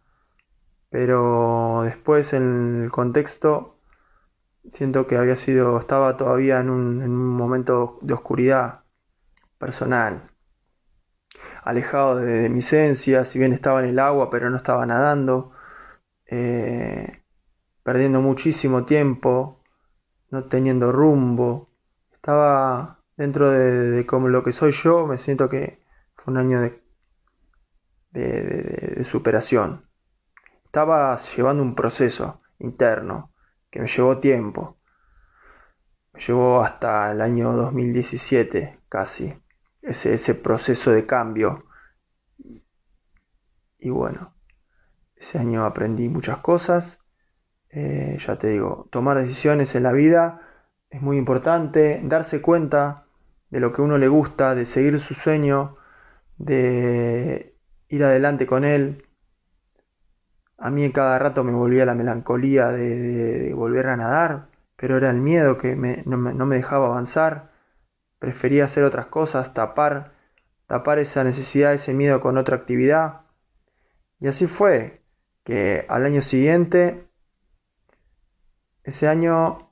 pero 0.90 1.82
después 1.84 2.32
en 2.32 2.82
el 2.84 2.90
contexto 2.90 3.78
siento 4.72 5.06
que 5.06 5.16
había 5.16 5.36
sido, 5.36 5.78
estaba 5.78 6.16
todavía 6.16 6.60
en 6.60 6.70
un, 6.70 7.02
en 7.02 7.10
un 7.10 7.28
momento 7.36 7.98
de 8.02 8.14
oscuridad 8.14 8.80
personal 9.58 10.30
alejado 11.66 12.16
de, 12.16 12.49
mi 12.49 12.61
esencia, 12.61 13.25
si 13.25 13.38
bien 13.38 13.52
estaba 13.52 13.82
en 13.82 13.90
el 13.90 13.99
agua, 13.99 14.30
pero 14.30 14.49
no 14.50 14.56
estaba 14.56 14.87
nadando, 14.87 15.52
eh, 16.26 17.23
perdiendo 17.82 18.20
muchísimo 18.23 18.85
tiempo, 18.87 19.62
no 20.30 20.44
teniendo 20.44 20.92
rumbo. 20.92 21.70
Estaba 22.12 23.00
dentro 23.16 23.50
de, 23.50 24.06
como 24.06 24.28
lo 24.28 24.44
que 24.44 24.52
soy 24.52 24.73
yo, 24.73 25.06
me 25.06 25.18
siento 25.18 25.49
que 25.49 25.82
fue 26.14 26.32
un 26.32 26.38
año 26.38 26.61
de, 26.61 26.82
de 28.12 29.04
superación. 29.04 29.87
Estaba 30.66 31.16
llevando 31.16 31.62
un 31.64 31.75
proceso 31.75 32.42
interno 32.61 33.32
que 33.70 33.80
me 33.80 33.88
llevó 33.88 34.18
tiempo. 34.18 34.78
Me 36.12 36.20
llevó 36.20 36.62
hasta 36.62 37.11
el 37.12 37.20
año 37.20 37.52
2017 37.54 38.80
casi 38.88 39.35
ese, 39.87 40.35
proceso 40.35 40.90
de 40.90 41.07
cambio. 41.07 41.64
Y 43.78 43.90
bueno, 43.90 44.35
ese 45.14 45.38
año 45.38 45.64
aprendí 45.64 46.09
muchas 46.09 46.38
cosas. 46.38 46.99
Eh, 47.71 48.16
ya 48.25 48.37
te 48.37 48.49
digo, 48.49 48.88
tomar 48.90 49.19
decisiones 49.19 49.75
en 49.75 49.85
la 49.85 49.93
vida 49.93 50.40
es 50.90 51.02
muy 51.02 51.19
importante, 51.19 52.00
darse 52.05 52.40
cuenta 52.40 53.07
de 53.50 53.61
lo 53.61 53.73
que 53.73 53.83
uno 53.83 53.99
le 53.99 54.09
gusta, 54.09 54.55
de 54.55 54.64
seguir 54.64 54.99
su 54.99 55.14
sueño, 55.14 55.76
de 56.38 57.57
ir 57.88 58.05
adelante 58.05 58.47
con 58.47 58.64
él. 58.64 59.05
A 60.59 60.71
mí 60.71 60.90
cada 60.93 61.19
rato 61.19 61.45
me 61.45 61.52
volvía 61.52 61.85
la 61.85 61.95
melancolía 61.95 62.69
de, 62.69 63.52
volver 63.55 63.88
a 63.88 63.97
nadar, 63.97 64.49
pero 64.76 64.97
era 64.97 65.11
el 65.11 65.21
miedo 65.21 65.59
que 65.59 65.76
no 65.76 66.47
me 66.47 66.57
dejaba 66.57 66.87
avanzar 66.87 67.55
prefería 68.26 68.64
hacer 68.64 68.83
otras 68.83 69.06
cosas, 69.06 69.54
tapar, 69.54 70.11
tapar 70.66 70.99
esa 70.99 71.23
necesidad, 71.23 71.73
ese 71.73 71.95
miedo 71.95 72.21
con 72.21 72.38
otra 72.38 72.56
actividad. 72.56 73.21
Y 74.18 74.26
así 74.26 74.49
fue, 74.49 75.00
que 75.45 75.87
al 75.88 76.04
año 76.04 76.21
siguiente, 76.21 77.06
ese 78.83 79.06
año 79.06 79.71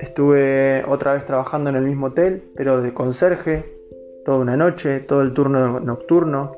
Estuve 0.00 0.84
otra 0.86 1.14
vez 1.14 1.24
trabajando 1.24 1.70
en 1.70 1.76
el 1.76 1.84
mismo 1.84 2.08
hotel, 2.08 2.42
pero 2.56 2.82
de 2.82 2.92
conserje, 2.92 3.64
toda 4.24 4.38
una 4.38 4.56
noche, 4.56 5.00
todo 5.00 5.22
el 5.22 5.32
turno 5.32 5.80
nocturno, 5.80 6.56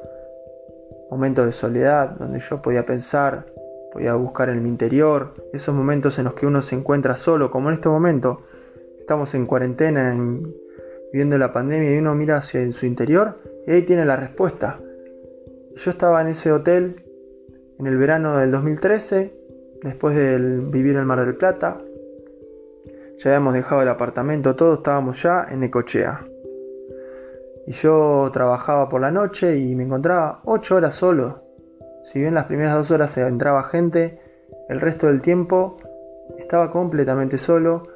momentos 1.10 1.46
de 1.46 1.52
soledad 1.52 2.10
donde 2.18 2.40
yo 2.40 2.60
podía 2.62 2.84
pensar, 2.84 3.51
podía 3.92 4.14
buscar 4.14 4.48
en 4.48 4.62
mi 4.62 4.68
interior, 4.68 5.34
esos 5.52 5.74
momentos 5.74 6.18
en 6.18 6.24
los 6.24 6.34
que 6.34 6.46
uno 6.46 6.62
se 6.62 6.74
encuentra 6.74 7.16
solo, 7.16 7.50
como 7.50 7.68
en 7.68 7.74
este 7.74 7.88
momento, 7.88 8.42
estamos 8.98 9.34
en 9.34 9.46
cuarentena, 9.46 10.16
viviendo 11.12 11.36
la 11.36 11.52
pandemia 11.52 11.94
y 11.94 11.98
uno 11.98 12.14
mira 12.14 12.38
hacia 12.38 12.70
su 12.72 12.86
interior 12.86 13.38
y 13.66 13.72
ahí 13.72 13.82
tiene 13.82 14.04
la 14.04 14.16
respuesta. 14.16 14.78
Yo 15.76 15.90
estaba 15.90 16.20
en 16.22 16.28
ese 16.28 16.52
hotel 16.52 17.02
en 17.78 17.86
el 17.86 17.96
verano 17.96 18.38
del 18.38 18.50
2013, 18.50 19.34
después 19.82 20.16
de 20.16 20.38
vivir 20.38 20.92
en 20.92 21.00
el 21.00 21.06
Mar 21.06 21.24
del 21.24 21.36
Plata. 21.36 21.78
Ya 23.18 23.30
habíamos 23.30 23.54
dejado 23.54 23.82
el 23.82 23.88
apartamento, 23.88 24.56
todos 24.56 24.78
estábamos 24.78 25.22
ya 25.22 25.46
en 25.50 25.62
Ecochea. 25.64 26.24
Y 27.66 27.72
yo 27.72 28.30
trabajaba 28.32 28.88
por 28.88 29.00
la 29.00 29.10
noche 29.10 29.56
y 29.56 29.74
me 29.74 29.84
encontraba 29.84 30.40
8 30.44 30.76
horas 30.76 30.94
solo. 30.94 31.41
Si 32.02 32.18
bien 32.18 32.34
las 32.34 32.46
primeras 32.46 32.74
dos 32.74 32.90
horas 32.90 33.16
entraba 33.16 33.64
gente, 33.64 34.18
el 34.68 34.80
resto 34.80 35.06
del 35.06 35.22
tiempo 35.22 35.76
estaba 36.38 36.70
completamente 36.70 37.38
solo. 37.38 37.88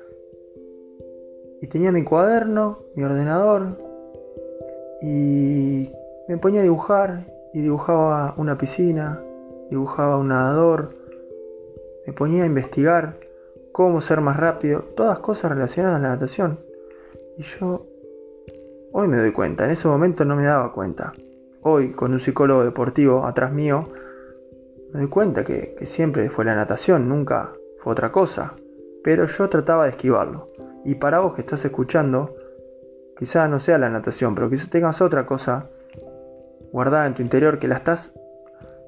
Y 1.60 1.66
tenía 1.68 1.92
mi 1.92 2.04
cuaderno, 2.04 2.80
mi 2.94 3.04
ordenador. 3.04 3.78
Y 5.02 5.90
me 6.28 6.38
ponía 6.38 6.60
a 6.60 6.64
dibujar 6.64 7.26
y 7.52 7.60
dibujaba 7.60 8.34
una 8.36 8.58
piscina, 8.58 9.20
dibujaba 9.70 10.18
un 10.18 10.28
nadador, 10.28 10.90
me 12.06 12.12
ponía 12.12 12.44
a 12.44 12.46
investigar 12.46 13.16
cómo 13.72 14.00
ser 14.00 14.20
más 14.20 14.36
rápido, 14.36 14.80
todas 14.96 15.18
cosas 15.18 15.50
relacionadas 15.52 15.98
a 15.98 16.02
la 16.02 16.08
natación. 16.10 16.58
Y 17.36 17.42
yo 17.42 17.86
hoy 18.92 19.08
me 19.08 19.18
doy 19.18 19.32
cuenta, 19.32 19.64
en 19.64 19.70
ese 19.70 19.88
momento 19.88 20.24
no 20.24 20.36
me 20.36 20.44
daba 20.44 20.72
cuenta. 20.72 21.12
Hoy, 21.68 21.90
con 21.90 22.12
un 22.12 22.20
psicólogo 22.20 22.62
deportivo 22.62 23.26
atrás 23.26 23.50
mío, 23.50 23.82
me 24.92 25.00
doy 25.00 25.08
cuenta 25.08 25.42
que, 25.42 25.76
siempre 25.82 26.30
fue 26.30 26.44
la 26.44 26.54
natación, 26.54 27.08
nunca 27.08 27.54
fue 27.80 27.92
otra 27.92 28.12
cosa. 28.12 28.54
Pero 29.02 29.26
yo 29.26 29.48
trataba 29.48 29.82
de 29.82 29.90
esquivarlo. 29.90 30.48
Y 30.84 30.94
para 30.94 31.18
vos 31.18 31.34
que 31.34 31.40
estás 31.40 31.64
escuchando, 31.64 32.36
quizás 33.18 33.50
no 33.50 33.58
sea 33.58 33.78
la 33.78 33.90
natación, 33.90 34.36
pero 34.36 34.48
quizás 34.48 34.70
tengas 34.70 35.00
otra 35.00 35.26
cosa 35.26 35.68
guardada 36.70 37.04
en 37.04 37.14
tu 37.14 37.22
interior 37.22 37.58
que 37.58 37.66
la 37.66 37.74
estás 37.74 38.12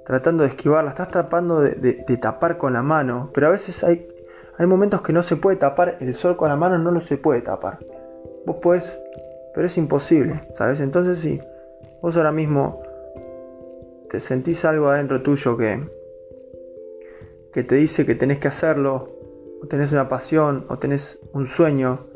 tratando 0.06 0.44
de 0.44 0.50
esquivar, 0.50 0.84
la 0.84 0.90
estás 0.90 1.08
tapando 1.08 1.60
de, 1.60 2.18
tapar 2.22 2.58
con 2.58 2.74
la 2.74 2.82
mano, 2.82 3.32
pero 3.34 3.48
a 3.48 3.50
veces 3.50 3.82
hay, 3.82 4.06
momentos 4.60 5.02
que 5.02 5.12
no 5.12 5.24
se 5.24 5.34
puede 5.34 5.56
tapar, 5.56 5.96
el 5.98 6.14
sol 6.14 6.36
con 6.36 6.48
la 6.48 6.54
mano 6.54 6.78
no 6.78 6.92
lo 6.92 7.00
se 7.00 7.16
puede 7.16 7.40
tapar. 7.40 7.80
Vos 8.46 8.58
podés, 8.62 8.96
pero 9.52 9.66
es 9.66 9.76
imposible, 9.76 10.48
¿sabes? 10.54 10.78
Entonces 10.78 11.18
si 11.18 11.40
vos 12.02 12.16
ahora 12.16 12.32
mismo 12.32 12.82
te 14.10 14.20
sentís 14.20 14.64
algo 14.64 14.88
adentro 14.88 15.22
tuyo 15.22 15.56
que, 15.56 15.88
que 17.52 17.64
te 17.64 17.74
dice 17.74 18.06
que 18.06 18.14
tenés 18.14 18.38
que 18.38 18.48
hacerlo, 18.48 19.10
o 19.62 19.66
tenés 19.66 19.92
una 19.92 20.08
pasión, 20.08 20.64
o 20.68 20.78
tenés 20.78 21.20
un 21.32 21.46
sueño, 21.46 22.06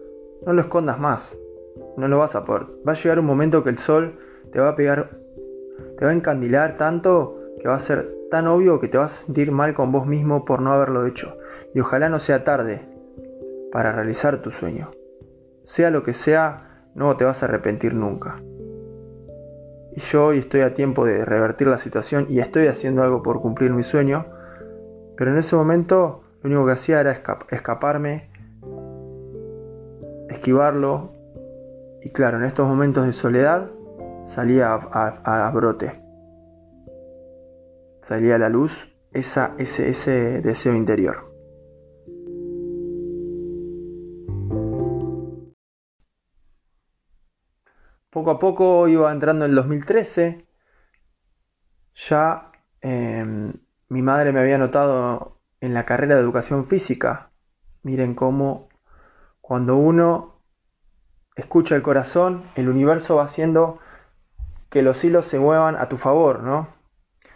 no 0.46 0.52
lo 0.52 0.62
escondas 0.62 0.98
más, 0.98 1.36
no 1.96 2.08
lo 2.08 2.18
vas 2.18 2.34
a 2.34 2.44
poder. 2.44 2.66
Va 2.86 2.92
a 2.92 2.94
llegar 2.94 3.18
un 3.18 3.26
momento 3.26 3.62
que 3.62 3.70
el 3.70 3.78
sol 3.78 4.18
te 4.52 4.60
va 4.60 4.70
a 4.70 4.76
pegar, 4.76 5.10
te 5.98 6.04
va 6.04 6.12
a 6.12 6.14
encandilar 6.14 6.76
tanto 6.76 7.38
que 7.60 7.68
va 7.68 7.74
a 7.74 7.80
ser 7.80 8.22
tan 8.30 8.46
obvio 8.46 8.80
que 8.80 8.88
te 8.88 8.98
vas 8.98 9.22
a 9.22 9.26
sentir 9.26 9.52
mal 9.52 9.74
con 9.74 9.92
vos 9.92 10.06
mismo 10.06 10.44
por 10.44 10.62
no 10.62 10.72
haberlo 10.72 11.06
hecho. 11.06 11.36
Y 11.74 11.80
ojalá 11.80 12.08
no 12.08 12.18
sea 12.18 12.44
tarde 12.44 12.82
para 13.70 13.92
realizar 13.92 14.42
tu 14.42 14.50
sueño. 14.50 14.90
Sea 15.64 15.90
lo 15.90 16.02
que 16.02 16.12
sea, 16.12 16.88
no 16.94 17.16
te 17.16 17.24
vas 17.24 17.42
a 17.42 17.46
arrepentir 17.46 17.94
nunca. 17.94 18.42
Y 19.94 20.00
yo 20.00 20.26
hoy 20.26 20.38
estoy 20.38 20.62
a 20.62 20.74
tiempo 20.74 21.04
de 21.04 21.24
revertir 21.24 21.68
la 21.68 21.78
situación 21.78 22.26
y 22.28 22.40
estoy 22.40 22.66
haciendo 22.66 23.02
algo 23.02 23.22
por 23.22 23.40
cumplir 23.40 23.72
mi 23.72 23.82
sueño. 23.82 24.26
Pero 25.16 25.32
en 25.32 25.38
ese 25.38 25.54
momento 25.56 26.22
lo 26.42 26.48
único 26.48 26.66
que 26.66 26.72
hacía 26.72 27.00
era 27.00 27.20
escaparme, 27.50 28.30
esquivarlo. 30.28 31.12
Y 32.02 32.10
claro, 32.10 32.38
en 32.38 32.44
estos 32.44 32.66
momentos 32.66 33.06
de 33.06 33.12
soledad 33.12 33.70
salía 34.24 34.74
a 34.74 35.50
brote 35.52 36.02
salía 38.02 38.34
a 38.34 38.38
la 38.38 38.48
luz 38.48 38.88
esa, 39.12 39.54
ese, 39.58 39.88
ese 39.88 40.40
deseo 40.40 40.74
interior. 40.74 41.31
Poco 48.12 48.30
a 48.30 48.38
poco 48.38 48.88
iba 48.88 49.10
entrando 49.10 49.46
en 49.46 49.52
el 49.52 49.56
2013, 49.56 50.44
ya 51.94 52.52
em, 52.82 53.54
mi 53.88 54.02
madre 54.02 54.32
me 54.32 54.40
había 54.40 54.58
notado 54.58 55.40
en 55.60 55.72
la 55.72 55.86
carrera 55.86 56.16
de 56.16 56.20
educación 56.20 56.66
física. 56.66 57.30
Miren 57.82 58.14
cómo 58.14 58.68
cuando 59.40 59.76
uno 59.76 60.42
escucha 61.36 61.74
el 61.74 61.80
corazón, 61.80 62.44
el 62.54 62.68
universo 62.68 63.16
va 63.16 63.24
haciendo 63.24 63.78
que 64.68 64.82
los 64.82 65.02
hilos 65.04 65.24
se 65.24 65.38
muevan 65.38 65.76
a 65.76 65.88
tu 65.88 65.96
favor, 65.96 66.42
¿no? 66.42 66.68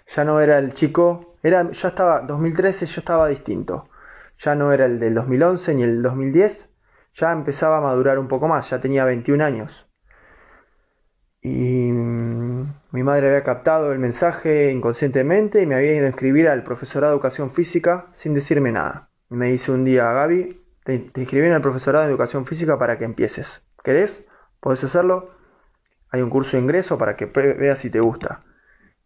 ya 0.07 0.25
no 0.25 0.41
era 0.41 0.59
el 0.59 0.75
chico, 0.75 1.37
era, 1.43 1.71
ya 1.71 1.89
estaba, 1.89 2.21
2013 2.21 2.85
ya 2.85 3.01
estaba 3.01 3.29
distinto, 3.29 3.89
ya 4.37 4.55
no 4.55 4.73
era 4.73 4.85
el 4.85 4.99
del 4.99 5.15
2011 5.15 5.75
ni 5.75 5.85
el 5.85 6.03
2010, 6.03 6.71
ya 7.15 7.33
empezaba 7.33 7.79
a 7.79 7.81
madurar 7.81 8.19
un 8.19 8.29
poco 8.29 8.47
más, 8.47 8.69
ya 8.69 8.79
tenía 8.79 9.07
21 9.07 9.43
años. 9.43 9.86
Y 11.47 11.93
mm, 11.93 12.75
mi 12.91 13.05
madre 13.05 13.29
había 13.29 13.45
captado 13.45 13.93
el 13.93 14.01
mensaje 14.01 14.73
inconscientemente 14.73 15.63
y 15.63 15.67
me 15.67 15.77
había 15.77 15.93
ido 15.93 16.07
a 16.07 16.09
inscribir 16.09 16.49
al 16.49 16.65
profesorado 16.65 17.13
de 17.13 17.17
educación 17.17 17.51
física 17.51 18.07
sin 18.11 18.35
decirme 18.35 18.73
nada. 18.73 19.11
me 19.29 19.53
dice 19.53 19.71
un 19.71 19.85
día, 19.85 20.11
Gaby, 20.11 20.61
te, 20.83 20.99
te 20.99 21.21
inscribí 21.21 21.47
en 21.47 21.53
el 21.53 21.61
profesorado 21.61 22.05
de 22.05 22.11
educación 22.11 22.47
física 22.47 22.77
para 22.81 22.99
que 22.99 23.05
empieces. 23.05 23.63
¿Querés? 23.85 24.25
¿Podés 24.59 24.83
hacerlo? 24.83 25.31
Hay 26.11 26.21
un 26.21 26.31
curso 26.31 26.57
de 26.57 26.65
ingreso 26.65 26.99
para 26.99 27.15
que 27.15 27.27
veas 27.27 27.79
si 27.79 27.91
te 27.91 28.01
gusta. 28.01 28.43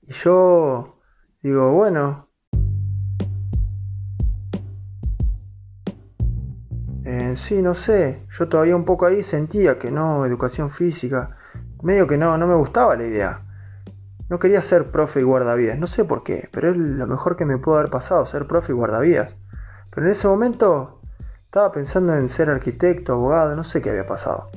Y 0.00 0.14
yo 0.14 0.98
digo, 1.42 1.72
bueno. 1.72 2.30
Eh, 7.04 7.34
sí, 7.36 7.60
no 7.60 7.74
sé. 7.74 8.22
Yo 8.30 8.48
todavía 8.48 8.76
un 8.76 8.86
poco 8.86 9.04
ahí 9.04 9.22
sentía 9.22 9.78
que 9.78 9.90
no, 9.90 10.24
educación 10.24 10.70
física. 10.70 11.36
Medio 11.82 12.06
que 12.06 12.16
no, 12.16 12.36
no 12.38 12.46
me 12.46 12.54
gustaba 12.54 12.96
la 12.96 13.04
idea. 13.04 13.42
No 14.28 14.38
quería 14.38 14.62
ser 14.62 14.90
profe 14.90 15.20
y 15.20 15.24
guardavidas. 15.24 15.78
No 15.78 15.86
sé 15.86 16.04
por 16.04 16.22
qué, 16.22 16.48
pero 16.52 16.70
es 16.70 16.76
lo 16.76 17.06
mejor 17.06 17.36
que 17.36 17.44
me 17.44 17.58
pudo 17.58 17.76
haber 17.76 17.90
pasado, 17.90 18.26
ser 18.26 18.46
profe 18.46 18.72
y 18.72 18.76
guardavidas. 18.76 19.36
Pero 19.90 20.06
en 20.06 20.12
ese 20.12 20.28
momento 20.28 21.00
estaba 21.44 21.72
pensando 21.72 22.14
en 22.14 22.28
ser 22.28 22.48
arquitecto, 22.48 23.14
abogado, 23.14 23.56
no 23.56 23.64
sé 23.64 23.82
qué 23.82 23.90
había 23.90 24.06
pasado. 24.06 24.50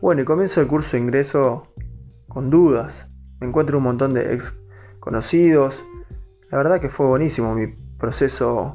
Bueno, 0.00 0.22
y 0.22 0.24
comienzo 0.24 0.60
el 0.60 0.68
curso 0.68 0.92
de 0.92 1.02
ingreso 1.02 1.68
con 2.28 2.50
dudas 2.50 3.08
me 3.44 3.48
encuentro 3.48 3.78
un 3.78 3.84
montón 3.84 4.14
de 4.14 4.32
ex 4.32 4.58
conocidos. 5.00 5.78
La 6.50 6.58
verdad 6.58 6.80
que 6.80 6.88
fue 6.88 7.06
buenísimo 7.06 7.54
mi 7.54 7.66
proceso 7.98 8.74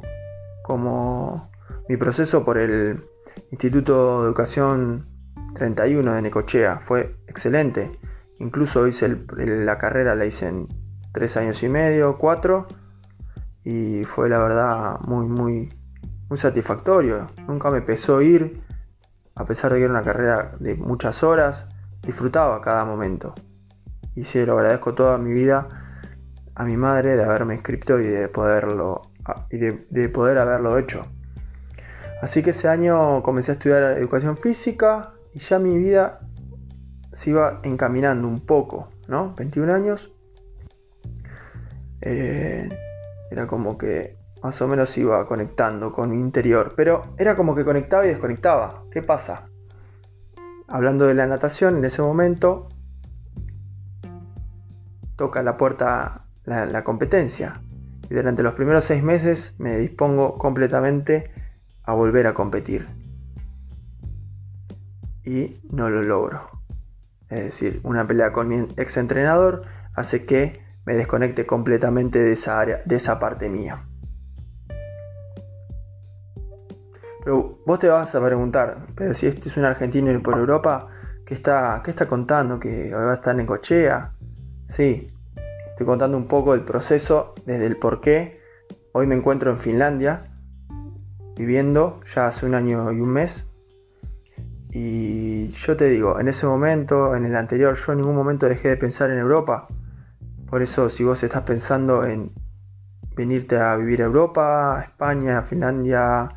como 0.62 1.50
mi 1.88 1.96
proceso 1.96 2.44
por 2.44 2.56
el 2.56 3.04
Instituto 3.50 4.20
de 4.20 4.26
Educación 4.26 5.08
31 5.54 6.14
de 6.14 6.22
Necochea. 6.22 6.80
Fue 6.80 7.16
excelente. 7.26 7.98
Incluso 8.38 8.86
hice 8.86 9.08
la 9.36 9.78
carrera, 9.78 10.14
la 10.14 10.24
hice 10.24 10.48
en 10.48 10.66
tres 11.12 11.36
años 11.36 11.62
y 11.62 11.68
medio, 11.68 12.16
cuatro. 12.18 12.66
Y 13.64 14.04
fue 14.04 14.28
la 14.28 14.38
verdad 14.38 15.00
muy, 15.06 15.26
muy, 15.26 15.72
muy 16.28 16.38
satisfactorio. 16.38 17.28
Nunca 17.46 17.70
me 17.70 17.82
pesó 17.82 18.22
ir, 18.22 18.62
a 19.34 19.44
pesar 19.44 19.72
de 19.72 19.78
que 19.78 19.84
era 19.84 19.92
una 19.92 20.02
carrera 20.02 20.56
de 20.58 20.74
muchas 20.74 21.22
horas. 21.22 21.66
Disfrutaba 22.02 22.60
cada 22.62 22.84
momento 22.84 23.34
y 24.14 24.24
se 24.24 24.44
lo 24.44 24.58
agradezco 24.58 24.94
toda 24.94 25.18
mi 25.18 25.32
vida 25.32 25.66
a 26.54 26.64
mi 26.64 26.76
madre 26.76 27.16
de 27.16 27.24
haberme 27.24 27.54
inscrito 27.54 27.98
y 28.00 28.06
de 28.06 28.28
poderlo 28.28 29.02
y 29.50 29.58
de, 29.58 30.08
poder 30.08 30.38
haberlo 30.38 30.76
hecho. 30.78 31.06
Así 32.20 32.42
que 32.42 32.50
ese 32.50 32.68
año 32.68 33.22
comencé 33.22 33.52
a 33.52 33.54
estudiar 33.54 33.82
educación 33.98 34.36
física 34.36 35.12
y 35.34 35.38
ya 35.38 35.58
mi 35.58 35.76
vida 35.76 36.20
se 37.12 37.30
iba 37.30 37.60
encaminando 37.62 38.28
un 38.28 38.46
poco, 38.46 38.88
¿no? 39.08 39.34
21 39.34 39.72
años. 39.72 40.12
Eh, 42.00 42.68
era 43.30 43.46
como 43.46 43.76
que 43.76 44.16
más 44.42 44.60
o 44.62 44.68
menos 44.68 44.96
iba 44.96 45.26
conectando 45.26 45.92
con 45.92 46.10
mi 46.10 46.16
interior, 46.18 46.72
pero 46.76 47.02
era 47.18 47.36
como 47.36 47.54
que 47.54 47.64
conectaba 47.64 48.06
y 48.06 48.08
desconectaba. 48.08 48.84
¿Qué 48.90 49.02
pasa? 49.02 49.48
Hablando 50.66 51.06
de 51.06 51.14
la 51.14 51.26
natación, 51.26 51.78
en 51.78 51.84
ese 51.84 52.00
momento 52.00 52.68
toca 55.16 55.42
la 55.42 55.56
puerta 55.56 56.24
la, 56.44 56.84
competencia. 56.84 57.60
Y 58.08 58.14
durante 58.14 58.42
los 58.42 58.54
primeros 58.54 58.84
seis 58.84 59.02
meses 59.02 59.54
me 59.58 59.76
dispongo 59.76 60.38
completamente 60.38 61.30
a 61.84 61.92
volver 61.92 62.26
a 62.26 62.34
competir. 62.34 62.99
Y 65.30 65.60
no 65.70 65.88
lo 65.88 66.02
logro. 66.02 66.50
Es 67.28 67.40
decir, 67.40 67.80
una 67.84 68.04
pelea 68.04 68.32
con 68.32 68.48
mi 68.48 68.66
ex 68.76 68.96
entrenador 68.96 69.62
hace 69.94 70.26
que 70.26 70.60
me 70.84 70.94
desconecte 70.94 71.46
completamente 71.46 72.18
de 72.18 72.32
esa 72.32 72.58
área, 72.58 72.82
de 72.84 72.96
esa 72.96 73.20
parte 73.20 73.48
mía. 73.48 73.84
Pero 77.22 77.60
vos 77.64 77.78
te 77.78 77.86
vas 77.86 78.12
a 78.12 78.24
preguntar, 78.24 78.88
pero 78.96 79.14
si 79.14 79.28
este 79.28 79.48
es 79.48 79.56
un 79.56 79.66
argentino 79.66 80.10
y 80.10 80.18
por 80.18 80.36
Europa, 80.36 80.88
¿qué 81.24 81.34
está, 81.34 81.80
qué 81.84 81.92
está 81.92 82.08
contando? 82.08 82.58
¿Que 82.58 82.92
va 82.92 83.12
a 83.12 83.14
estar 83.14 83.38
en 83.38 83.46
Cochea? 83.46 84.12
Sí, 84.66 85.12
estoy 85.70 85.86
contando 85.86 86.16
un 86.16 86.26
poco 86.26 86.54
el 86.54 86.62
proceso 86.62 87.34
desde 87.46 87.66
el 87.66 87.76
por 87.76 88.00
qué. 88.00 88.40
Hoy 88.92 89.06
me 89.06 89.14
encuentro 89.14 89.52
en 89.52 89.60
Finlandia, 89.60 90.32
viviendo 91.36 92.00
ya 92.12 92.26
hace 92.26 92.46
un 92.46 92.56
año 92.56 92.90
y 92.90 93.00
un 93.00 93.10
mes. 93.10 93.49
Y 94.72 95.48
yo 95.48 95.76
te 95.76 95.86
digo, 95.86 96.20
en 96.20 96.28
ese 96.28 96.46
momento, 96.46 97.16
en 97.16 97.24
el 97.24 97.34
anterior, 97.34 97.74
yo 97.74 97.92
en 97.92 97.98
ningún 97.98 98.14
momento 98.14 98.48
dejé 98.48 98.68
de 98.68 98.76
pensar 98.76 99.10
en 99.10 99.18
Europa. 99.18 99.66
Por 100.48 100.62
eso, 100.62 100.88
si 100.88 101.02
vos 101.02 101.22
estás 101.22 101.42
pensando 101.42 102.04
en 102.04 102.32
venirte 103.16 103.58
a 103.58 103.74
vivir 103.76 104.02
a 104.02 104.06
Europa, 104.06 104.82
España, 104.86 105.42
Finlandia, 105.42 106.28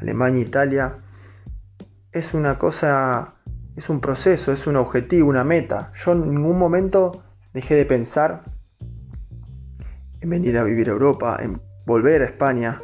Alemania, 0.00 0.42
Italia, 0.42 0.94
es 2.12 2.34
una 2.34 2.58
cosa, 2.58 3.34
es 3.76 3.88
un 3.88 4.00
proceso, 4.00 4.52
es 4.52 4.66
un 4.66 4.76
objetivo, 4.76 5.28
una 5.28 5.44
meta. 5.44 5.90
Yo 5.94 6.12
en 6.12 6.34
ningún 6.34 6.58
momento 6.58 7.22
dejé 7.54 7.76
de 7.76 7.86
pensar 7.86 8.42
en 10.20 10.28
venir 10.28 10.58
a 10.58 10.64
vivir 10.64 10.90
a 10.90 10.92
Europa, 10.92 11.38
en 11.40 11.60
volver 11.86 12.22
a 12.22 12.26
España. 12.26 12.82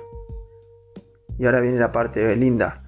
Y 1.39 1.45
ahora 1.45 1.61
viene 1.61 1.79
la 1.79 1.93
parte 1.93 2.35
linda. 2.35 2.83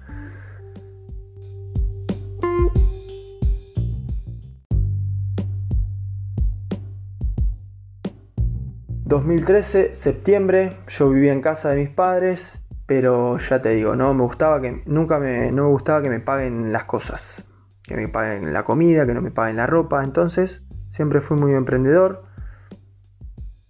2013, 9.09 9.95
septiembre, 9.95 10.69
yo 10.87 11.09
vivía 11.09 11.33
en 11.33 11.41
casa 11.41 11.71
de 11.71 11.77
mis 11.77 11.89
padres, 11.89 12.63
pero 12.85 13.39
ya 13.39 13.59
te 13.59 13.69
digo, 13.69 13.95
no 13.95 14.13
me 14.13 14.21
gustaba 14.21 14.61
que 14.61 14.83
nunca 14.85 15.17
me, 15.17 15.51
no 15.51 15.63
me 15.63 15.69
gustaba 15.69 16.03
que 16.03 16.11
me 16.11 16.19
paguen 16.19 16.71
las 16.71 16.83
cosas, 16.83 17.43
que 17.81 17.95
me 17.95 18.07
paguen 18.07 18.53
la 18.53 18.63
comida, 18.65 19.07
que 19.07 19.15
no 19.15 19.23
me 19.23 19.31
paguen 19.31 19.55
la 19.55 19.65
ropa, 19.65 20.03
entonces 20.03 20.61
siempre 20.91 21.21
fui 21.21 21.37
muy 21.37 21.53
emprendedor. 21.53 22.21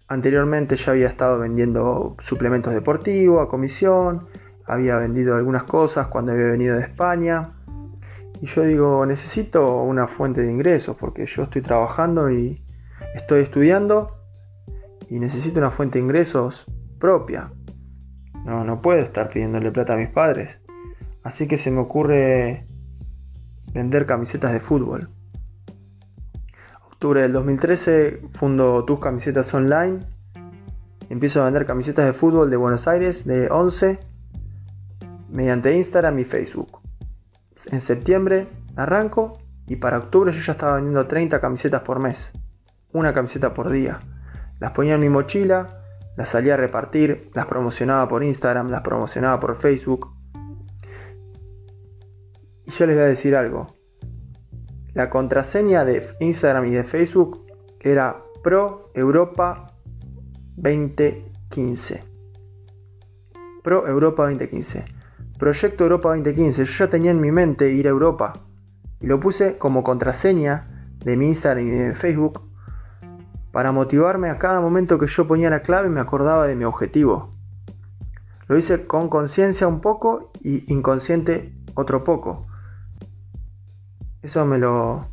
Anteriormente 0.09 0.75
ya 0.75 0.91
había 0.91 1.07
estado 1.07 1.39
vendiendo 1.39 2.17
suplementos 2.19 2.73
deportivos 2.73 3.41
a 3.41 3.49
comisión, 3.49 4.27
había 4.65 4.97
vendido 4.97 5.37
algunas 5.37 5.63
cosas 5.63 6.07
cuando 6.07 6.33
había 6.33 6.47
venido 6.47 6.75
de 6.75 6.81
España. 6.81 7.51
Y 8.41 8.45
yo 8.47 8.63
digo, 8.63 9.05
necesito 9.05 9.83
una 9.83 10.09
fuente 10.09 10.41
de 10.41 10.51
ingresos 10.51 10.97
porque 10.97 11.25
yo 11.25 11.43
estoy 11.43 11.61
trabajando 11.61 12.29
y 12.29 12.61
estoy 13.15 13.43
estudiando 13.43 14.18
y 15.09 15.19
necesito 15.19 15.59
una 15.59 15.71
fuente 15.71 15.97
de 15.97 16.05
ingresos 16.05 16.65
propia. 16.99 17.51
No, 18.45 18.63
no 18.63 18.81
puedo 18.81 18.99
estar 18.99 19.29
pidiéndole 19.29 19.71
plata 19.71 19.93
a 19.93 19.97
mis 19.97 20.09
padres. 20.09 20.59
Así 21.23 21.47
que 21.47 21.57
se 21.57 21.71
me 21.71 21.79
ocurre 21.79 22.67
vender 23.73 24.05
camisetas 24.05 24.53
de 24.53 24.59
fútbol. 24.59 25.09
Octubre 26.87 27.21
del 27.21 27.33
2013 27.33 28.21
fundo 28.33 28.85
Tus 28.85 28.99
Camisetas 28.99 29.53
Online. 29.53 29.99
Empiezo 31.09 31.41
a 31.41 31.45
vender 31.45 31.65
camisetas 31.65 32.05
de 32.05 32.13
fútbol 32.13 32.49
de 32.49 32.57
Buenos 32.57 32.87
Aires 32.87 33.25
de 33.25 33.49
11 33.49 33.99
mediante 35.29 35.75
Instagram 35.75 36.19
y 36.19 36.23
Facebook. 36.23 36.79
En 37.71 37.81
septiembre 37.81 38.47
arranco 38.75 39.39
y 39.67 39.75
para 39.75 39.97
octubre 39.97 40.31
yo 40.31 40.39
ya 40.39 40.53
estaba 40.53 40.75
vendiendo 40.75 41.05
30 41.07 41.41
camisetas 41.41 41.81
por 41.81 41.99
mes. 41.99 42.31
Una 42.91 43.13
camiseta 43.13 43.53
por 43.53 43.69
día. 43.69 43.99
Las 44.59 44.71
ponía 44.73 44.95
en 44.95 44.99
mi 44.99 45.09
mochila, 45.09 45.79
las 46.17 46.29
salía 46.29 46.55
a 46.55 46.57
repartir, 46.57 47.29
las 47.33 47.45
promocionaba 47.45 48.07
por 48.07 48.23
Instagram, 48.23 48.69
las 48.69 48.81
promocionaba 48.81 49.39
por 49.39 49.55
Facebook. 49.55 50.11
Y 52.65 52.71
yo 52.71 52.85
les 52.85 52.95
voy 52.95 53.05
a 53.05 53.07
decir 53.07 53.35
algo. 53.35 53.67
La 54.93 55.09
contraseña 55.09 55.85
de 55.85 56.05
Instagram 56.19 56.65
y 56.65 56.71
de 56.71 56.83
Facebook 56.83 57.45
era 57.79 58.21
Pro 58.43 58.91
Europa 58.93 59.67
2015. 60.57 62.03
Pro 63.63 63.87
Europa 63.87 64.23
2015. 64.23 64.85
Proyecto 65.37 65.83
Europa 65.85 66.09
2015. 66.09 66.65
Yo 66.65 66.85
ya 66.85 66.89
tenía 66.89 67.11
en 67.11 67.21
mi 67.21 67.31
mente 67.31 67.71
ir 67.71 67.87
a 67.87 67.91
Europa. 67.91 68.33
Y 68.99 69.07
lo 69.07 69.21
puse 69.21 69.57
como 69.57 69.83
contraseña 69.83 70.91
de 70.97 71.15
mi 71.15 71.27
Instagram 71.27 71.65
y 71.65 71.69
de 71.69 71.93
Facebook 71.93 72.48
para 73.51 73.71
motivarme 73.71 74.29
a 74.29 74.37
cada 74.37 74.61
momento 74.61 74.99
que 74.99 75.07
yo 75.07 75.27
ponía 75.27 75.49
la 75.49 75.61
clave 75.61 75.89
me 75.89 75.99
acordaba 75.99 76.47
de 76.47 76.55
mi 76.55 76.65
objetivo. 76.65 77.33
Lo 78.47 78.57
hice 78.57 78.87
con 78.87 79.09
conciencia 79.09 79.67
un 79.67 79.81
poco 79.81 80.31
y 80.41 80.71
inconsciente 80.71 81.53
otro 81.75 82.03
poco. 82.03 82.47
Eso 84.21 84.45
me 84.45 84.57
lo, 84.57 85.07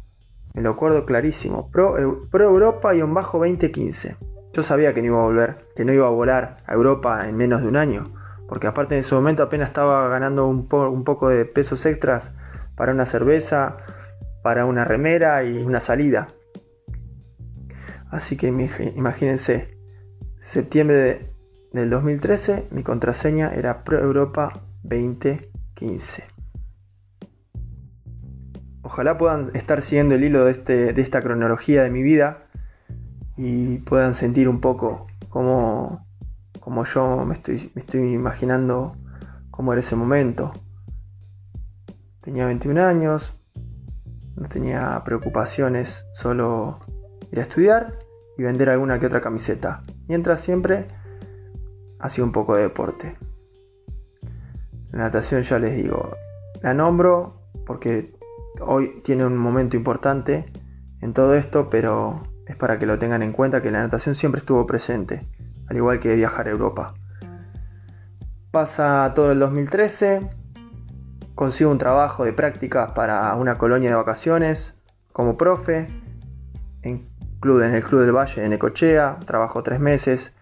me 0.55 0.63
lo 0.63 0.71
acuerdo 0.71 1.05
clarísimo. 1.05 1.71
Pro, 1.71 1.99
Europa 2.33 2.95
y 2.95 3.03
un 3.03 3.15
bajo 3.15 3.39
2015. 3.39 4.17
Yo 4.53 4.63
sabía 4.63 4.95
que 4.95 5.03
no 5.03 5.09
iba 5.09 5.21
a 5.21 5.25
volver, 5.25 5.69
que 5.77 5.85
no 5.85 5.93
iba 5.93 6.07
a 6.07 6.11
volar 6.11 6.59
a 6.67 6.73
Europa 6.73 7.29
en 7.29 7.37
menos 7.37 7.63
de 7.63 7.69
un 7.69 7.77
año. 7.77 8.13
Porque 8.49 8.67
aparte 8.67 8.95
en 8.95 9.01
ese 9.01 9.15
momento 9.15 9.43
apenas 9.43 9.69
estaba 9.69 10.09
ganando 10.09 10.47
un 10.47 10.67
poco 10.67 11.29
de 11.29 11.45
pesos 11.45 11.85
extras 11.85 12.31
para 12.75 12.93
una 12.93 13.07
cerveza, 13.07 13.77
para 14.43 14.65
una 14.65 14.85
remera 14.85 15.45
y 15.45 15.63
una 15.63 15.81
salida. 15.81 16.29
Así 18.11 18.37
que 18.37 18.49
imagínense, 18.49 19.77
septiembre 20.39 21.33
del 21.73 21.91
2013, 21.91 22.69
mi 22.71 22.83
contraseña 22.83 23.53
era 23.55 23.83
Pro 23.85 23.99
Europa 23.99 24.53
2015. 24.85 26.25
Ojalá 28.83 29.19
puedan 29.19 29.51
estar 29.55 29.83
siguiendo 29.83 30.15
el 30.15 30.25
hilo 30.25 30.45
de, 30.45 30.53
este, 30.53 30.93
de 30.93 31.03
esta 31.03 31.21
cronología 31.21 31.83
de 31.83 31.91
mi 31.91 32.03
vida 32.03 32.47
y 33.37 33.79
puedan 33.79 34.15
sentir 34.15 34.49
un 34.49 34.61
poco 34.61 35.09
cómo, 35.29 36.07
yo 36.95 37.25
me 37.27 37.35
estoy, 37.35 37.71
me 37.75 37.81
estoy 37.81 38.15
imaginando 38.15 38.97
cómo 39.51 39.73
era 39.73 39.81
ese 39.81 39.97
momento. 39.97 40.53
Tenía 42.23 42.47
21 42.47 42.83
años, 42.83 43.35
no 44.37 44.49
tenía 44.49 45.03
preocupaciones, 45.05 46.07
solo 46.15 46.79
a 47.41 47.43
estudiar 47.43 47.99
y 48.39 48.43
vender 48.43 48.71
alguna 48.71 48.99
que 48.99 49.07
otra 49.07 49.21
camiseta. 49.21 49.83
Mientras 50.09 50.41
siempre 50.41 50.89
hacía 51.99 52.25
un 52.25 52.33
poco 52.33 52.57
de 52.57 52.63
deporte. 52.63 53.17
La 54.93 55.05
natación 55.05 55.43
ya 55.43 55.59
les 55.59 55.77
digo, 55.77 56.17
la 56.63 56.75
nombro 56.75 57.41
porque 57.67 58.15
hoy 58.61 59.01
tiene 59.05 59.25
un 59.25 59.37
momento 59.37 59.77
importante 59.77 60.47
en 61.01 61.13
todo 61.13 61.35
esto, 61.35 61.69
pero 61.69 62.23
es 62.47 62.57
para 62.57 62.79
que 62.79 62.87
lo 62.87 62.99
tengan 62.99 63.23
en 63.23 63.33
cuenta 63.33 63.63
que 63.63 63.71
la 63.71 63.81
natación 63.81 64.15
siempre 64.15 64.41
estuvo 64.41 64.67
presente, 64.67 65.27
al 65.69 65.77
igual 65.77 66.01
que 66.01 66.15
viajar 66.15 66.47
a 66.49 66.51
Europa. 66.51 66.95
Pasa 68.51 69.13
todo 69.15 69.33
el 69.33 69.39
2013, 69.39 70.31
consigo 71.35 71.71
un 71.71 71.79
trabajo 71.79 72.25
de 72.25 72.33
prácticas 72.33 72.93
para 72.93 73.35
una 73.35 73.57
colonia 73.59 73.91
de 73.91 73.97
vacaciones 73.97 74.79
como 75.13 75.37
profe 75.37 75.89
en 76.83 77.09
en 77.43 77.75
el 77.75 77.85
Club 77.85 78.01
del 78.01 78.13
Valle 78.13 78.45
en 78.45 78.53
Ecochea, 78.53 79.19
trabajo 79.25 79.63
tres 79.63 79.79
meses. 79.79 80.35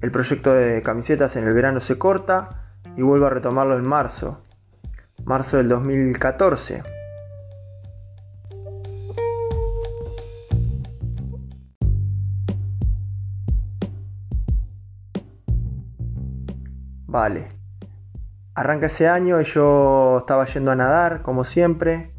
El 0.00 0.10
proyecto 0.10 0.52
de 0.52 0.82
camisetas 0.82 1.36
en 1.36 1.46
el 1.46 1.54
verano 1.54 1.78
se 1.78 1.98
corta 1.98 2.48
y 2.96 3.02
vuelvo 3.02 3.26
a 3.26 3.30
retomarlo 3.30 3.76
en 3.78 3.86
marzo, 3.86 4.42
marzo 5.24 5.58
del 5.58 5.68
2014. 5.68 6.82
Vale. 17.06 17.52
Arranca 18.54 18.86
ese 18.86 19.06
año 19.06 19.40
y 19.40 19.44
yo 19.44 20.18
estaba 20.18 20.44
yendo 20.46 20.72
a 20.72 20.74
nadar, 20.74 21.22
como 21.22 21.44
siempre. 21.44 22.10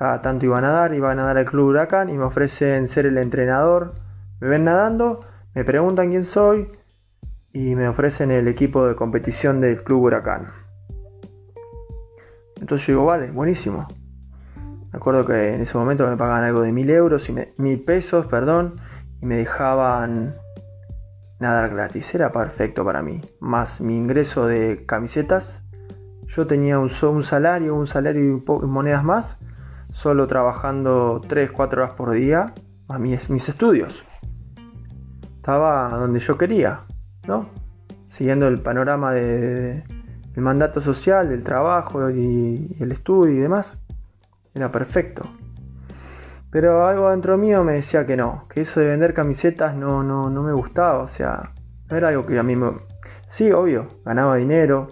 Cada 0.00 0.22
tanto 0.22 0.46
iba 0.46 0.56
a 0.56 0.62
nadar, 0.62 0.94
iba 0.94 1.10
a 1.10 1.14
nadar 1.14 1.36
al 1.36 1.44
Club 1.44 1.66
Huracán 1.66 2.08
y 2.08 2.16
me 2.16 2.24
ofrecen 2.24 2.88
ser 2.88 3.04
el 3.04 3.18
entrenador. 3.18 3.96
Me 4.40 4.48
ven 4.48 4.64
nadando, 4.64 5.20
me 5.54 5.62
preguntan 5.62 6.08
quién 6.08 6.24
soy 6.24 6.72
y 7.52 7.74
me 7.74 7.86
ofrecen 7.86 8.30
el 8.30 8.48
equipo 8.48 8.86
de 8.86 8.94
competición 8.94 9.60
del 9.60 9.84
Club 9.84 10.04
Huracán. 10.04 10.46
Entonces 12.62 12.86
yo 12.86 12.94
digo, 12.94 13.04
vale, 13.04 13.30
buenísimo. 13.30 13.88
Me 14.90 14.96
acuerdo 14.96 15.26
que 15.26 15.52
en 15.54 15.60
ese 15.60 15.76
momento 15.76 16.08
me 16.08 16.16
pagaban 16.16 16.44
algo 16.44 16.62
de 16.62 16.72
mil 16.72 16.88
euros 16.88 17.28
y 17.28 17.34
mil 17.58 17.84
pesos, 17.84 18.24
perdón, 18.24 18.80
y 19.20 19.26
me 19.26 19.36
dejaban 19.36 20.34
nadar 21.40 21.68
gratis. 21.68 22.14
Era 22.14 22.32
perfecto 22.32 22.86
para 22.86 23.02
mí. 23.02 23.20
Más 23.38 23.82
mi 23.82 23.98
ingreso 23.98 24.46
de 24.46 24.86
camisetas, 24.86 25.62
yo 26.26 26.46
tenía 26.46 26.78
un, 26.78 26.88
un 27.02 27.22
salario, 27.22 27.74
un 27.74 27.86
salario 27.86 28.22
y 28.24 28.66
monedas 28.66 29.04
más, 29.04 29.38
solo 29.92 30.26
trabajando 30.26 31.20
3, 31.26 31.50
4 31.50 31.82
horas 31.82 31.94
por 31.94 32.12
día 32.12 32.54
a 32.88 32.98
mis, 32.98 33.30
mis 33.30 33.48
estudios. 33.48 34.04
Estaba 35.36 35.90
donde 35.90 36.20
yo 36.20 36.36
quería, 36.36 36.80
¿no? 37.26 37.48
Siguiendo 38.10 38.48
el 38.48 38.60
panorama 38.60 39.12
del 39.12 39.84
de, 40.34 40.40
mandato 40.40 40.80
social, 40.80 41.28
del 41.28 41.42
trabajo 41.42 42.10
y, 42.10 42.76
el 42.80 42.92
estudio 42.92 43.34
y 43.34 43.38
demás. 43.38 43.80
Era 44.54 44.70
perfecto. 44.70 45.24
Pero 46.50 46.86
algo 46.86 47.10
dentro 47.10 47.38
mío 47.38 47.62
me 47.62 47.74
decía 47.74 48.06
que 48.06 48.16
no, 48.16 48.46
que 48.48 48.62
eso 48.62 48.80
de 48.80 48.86
vender 48.86 49.14
camisetas 49.14 49.76
no, 49.76 50.02
no, 50.02 50.28
no 50.28 50.42
me 50.42 50.52
gustaba, 50.52 50.98
o 50.98 51.06
sea, 51.06 51.52
no 51.88 51.96
era 51.96 52.08
algo 52.08 52.26
que 52.26 52.38
a 52.38 52.42
mí 52.42 52.56
me... 52.56 52.72
Sí, 53.28 53.52
obvio, 53.52 53.86
ganaba 54.04 54.36
dinero, 54.36 54.88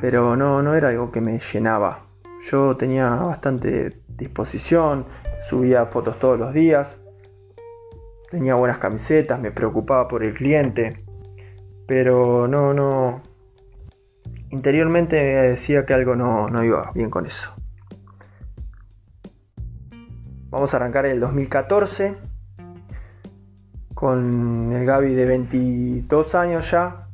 pero 0.00 0.36
no, 0.36 0.62
no 0.62 0.74
era 0.74 0.90
algo 0.90 1.10
que 1.10 1.20
me 1.20 1.40
llenaba. 1.40 2.07
Yo 2.50 2.76
tenía 2.76 3.10
bastante 3.10 4.00
disposición, 4.08 5.04
subía 5.46 5.84
fotos 5.86 6.18
todos 6.18 6.38
los 6.38 6.54
días, 6.54 6.98
tenía 8.30 8.54
buenas 8.54 8.78
camisetas, 8.78 9.38
me 9.38 9.50
preocupaba 9.50 10.08
por 10.08 10.24
el 10.24 10.32
cliente, 10.32 11.04
pero 11.86 12.48
no, 12.48 12.72
no... 12.72 13.22
Interiormente 14.50 15.16
decía 15.16 15.84
que 15.84 15.92
algo 15.92 16.16
no, 16.16 16.48
no 16.48 16.64
iba 16.64 16.90
bien 16.94 17.10
con 17.10 17.26
eso. 17.26 17.54
Vamos 20.48 20.72
a 20.72 20.78
arrancar 20.78 21.04
el 21.04 21.20
2014 21.20 22.16
con 23.92 24.72
el 24.72 24.86
Gaby 24.86 25.12
de 25.12 25.26
22 25.26 26.34
años 26.34 26.70
ya. 26.70 27.08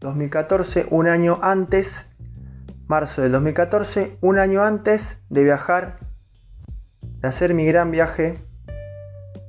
2014, 0.00 0.86
un 0.90 1.08
año 1.08 1.38
antes, 1.42 2.11
marzo 2.92 3.22
del 3.22 3.32
2014, 3.32 4.18
un 4.20 4.38
año 4.38 4.62
antes 4.62 5.24
de 5.30 5.42
viajar, 5.42 5.96
de 7.00 7.26
hacer 7.26 7.54
mi 7.54 7.64
gran 7.64 7.90
viaje 7.90 8.34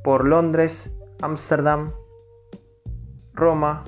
por 0.02 0.26
Londres, 0.26 0.96
Ámsterdam, 1.22 1.92
Roma 3.34 3.84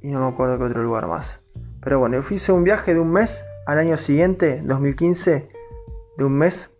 y 0.00 0.12
no 0.12 0.20
me 0.20 0.28
acuerdo 0.28 0.56
qué 0.56 0.64
otro 0.66 0.84
lugar 0.84 1.08
más. 1.08 1.40
Pero 1.80 1.98
bueno, 1.98 2.20
yo 2.20 2.32
hice 2.32 2.52
un 2.52 2.62
viaje 2.62 2.94
de 2.94 3.00
un 3.00 3.10
mes 3.10 3.44
al 3.66 3.80
año 3.80 3.96
siguiente, 3.96 4.62
2015, 4.64 5.48
de 6.16 6.24
un 6.24 6.32
mes 6.32 6.70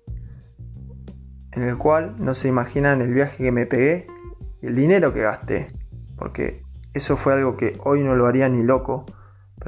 en 1.51 1.65
el 1.65 1.77
cual 1.77 2.15
no 2.21 2.37
se 2.37 2.47
imaginan 2.47 3.01
el 3.01 3.13
viaje 3.13 3.43
que 3.43 3.51
me 3.51 3.67
pegué 3.67 4.07
y 4.63 4.69
el 4.69 4.77
dinero 4.77 5.13
que 5.13 5.23
gasté, 5.23 5.73
porque 6.17 6.63
eso 6.95 7.17
fue 7.17 7.33
algo 7.33 7.57
que 7.57 7.73
hoy 7.83 8.05
no 8.05 8.15
lo 8.15 8.29
haría 8.29 8.49
ni 8.49 8.63
loco, 8.63 9.05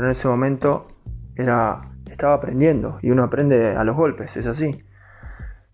pero 0.01 0.09
en 0.09 0.13
ese 0.13 0.29
momento 0.29 0.89
era 1.37 1.91
estaba 2.11 2.33
aprendiendo 2.33 2.99
y 3.03 3.11
uno 3.11 3.23
aprende 3.23 3.77
a 3.77 3.85
los 3.85 3.95
golpes, 3.95 4.35
es 4.39 4.47
así. 4.47 4.83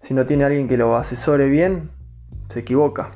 Si 0.00 0.14
no 0.14 0.26
tiene 0.26 0.42
alguien 0.44 0.66
que 0.66 0.76
lo 0.76 0.96
asesore 0.96 1.48
bien, 1.48 1.90
se 2.48 2.58
equivoca. 2.58 3.12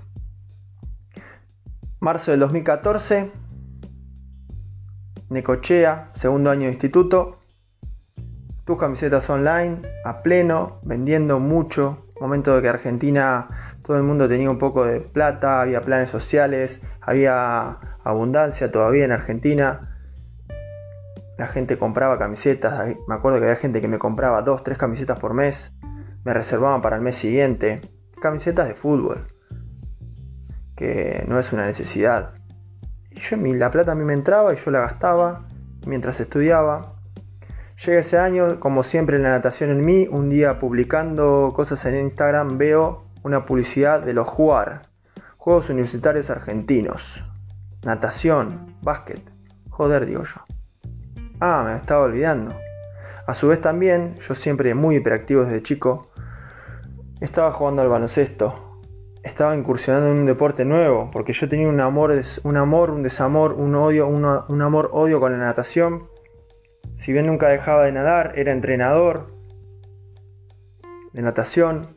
Marzo 1.99 2.31
del 2.31 2.39
2014, 2.39 3.33
Necochea, 5.31 6.13
segundo 6.15 6.49
año 6.49 6.67
de 6.67 6.75
instituto, 6.75 7.41
tus 8.65 8.79
camisetas 8.79 9.29
online 9.31 9.83
a 10.05 10.23
pleno, 10.23 10.79
vendiendo 10.85 11.41
mucho. 11.41 12.07
Momento 12.21 12.55
de 12.55 12.63
que 12.63 12.69
Argentina, 12.69 13.49
todo 13.85 13.97
el 13.97 14.05
mundo 14.05 14.29
tenía 14.29 14.49
un 14.49 14.61
poco 14.61 14.85
de 14.85 15.01
plata, 15.01 15.61
había 15.61 15.81
planes 15.81 16.09
sociales, 16.09 16.81
había 17.01 17.79
abundancia 18.05 18.71
todavía 18.71 19.05
en 19.05 19.11
Argentina. 19.11 19.90
La 21.41 21.47
gente 21.47 21.79
compraba 21.79 22.19
camisetas, 22.19 22.87
me 23.09 23.15
acuerdo 23.15 23.39
que 23.39 23.47
había 23.47 23.57
gente 23.57 23.81
que 23.81 23.89
me 23.89 23.99
compraba 23.99 24.43
dos, 24.43 24.63
tres 24.63 24.77
camisetas 24.77 25.19
por 25.19 25.33
mes, 25.33 25.75
me 26.23 26.35
reservaban 26.35 26.83
para 26.83 26.97
el 26.97 27.03
mes 27.03 27.17
siguiente. 27.17 27.81
Camisetas 28.21 28.69
de 28.69 28.75
fútbol, 28.75 29.27
que 30.77 31.25
no 31.29 31.39
es 31.39 31.51
una 31.55 31.65
necesidad. 31.65 32.35
Y 33.11 33.21
yo, 33.21 33.39
la 33.39 33.71
plata 33.71 33.93
a 33.93 33.95
mí 33.95 34.05
me 34.05 34.13
entraba 34.13 34.53
y 34.53 34.59
yo 34.59 34.71
la 34.71 34.81
gastaba 34.81 35.47
mientras 35.87 36.21
estudiaba. 36.21 36.97
Llega 37.87 38.01
ese 38.01 38.19
año, 38.19 38.61
como 38.61 38.83
siempre 38.83 39.19
la 39.19 39.31
natación 39.31 39.71
en 39.71 39.83
mí, 39.83 40.09
un 40.11 40.29
día 40.29 40.59
publicando 40.59 41.55
cosas 41.57 41.83
en 41.87 42.01
Instagram 42.01 42.59
veo 42.59 43.07
una 43.23 43.47
publicidad 43.47 44.03
de 44.03 44.13
los 44.13 44.29
JUAR, 44.29 44.83
Juegos 45.39 45.71
Universitarios 45.71 46.29
Argentinos. 46.29 47.25
Natación, 47.83 48.77
básquet. 48.83 49.23
Joder, 49.71 50.05
digo 50.05 50.25
yo. 50.25 50.60
Ah, 51.41 51.63
me 51.67 51.77
estaba 51.77 52.05
olvidando. 52.05 52.55
A 53.27 53.35
su 53.35 53.49
vez 53.49 53.61
también, 53.61 54.15
yo 54.29 54.35
siempre 54.35 54.75
muy 54.75 54.97
hiperactivo 54.97 55.45
desde 55.45 55.63
chico, 55.63 56.11
estaba 57.21 57.51
jugando 57.53 57.83
al 57.83 57.89
baloncesto. 57.89 58.79
Estaba 59.23 59.57
incursionando 59.57 60.11
en 60.11 60.19
un 60.21 60.27
deporte 60.27 60.65
nuevo, 60.65 61.11
porque 61.13 61.33
yo 61.33 61.49
tenía 61.49 61.69
un 61.69 61.81
amor, 61.81 62.15
un 62.45 62.57
amor, 62.57 62.91
un 62.91 63.03
desamor, 63.03 63.53
un 63.53 63.75
odio, 63.75 64.07
un 64.07 64.63
amor-odio 64.63 65.21
con 65.21 65.33
la 65.33 65.39
natación 65.39 66.09
si 67.01 67.13
bien 67.13 67.27
nunca 67.27 67.49
dejaba 67.49 67.85
de 67.85 67.93
nadar, 67.93 68.35
era 68.37 68.53
entrenador 68.53 69.29
de 71.15 71.23
natación. 71.23 71.97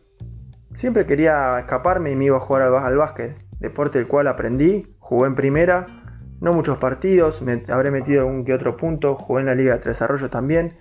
Siempre 0.75 1.05
quería 1.05 1.59
escaparme 1.59 2.11
y 2.11 2.15
me 2.15 2.25
iba 2.25 2.37
a 2.37 2.39
jugar 2.39 2.61
al, 2.61 2.95
básquet, 2.95 3.37
deporte 3.59 3.99
el 3.99 4.07
cual 4.07 4.27
aprendí, 4.27 4.95
jugué 4.99 5.27
en 5.27 5.35
primera, 5.35 6.02
no 6.41 6.53
muchos 6.53 6.77
partidos, 6.77 7.41
me 7.41 7.63
habré 7.69 7.91
metido 7.91 8.21
algún 8.21 8.45
que 8.45 8.53
otro 8.53 8.77
punto, 8.77 9.15
jugué 9.15 9.41
en 9.41 9.47
la 9.47 9.55
Liga 9.55 9.77
de 9.77 9.83
Desarrollo 9.83 10.29
también, 10.29 10.77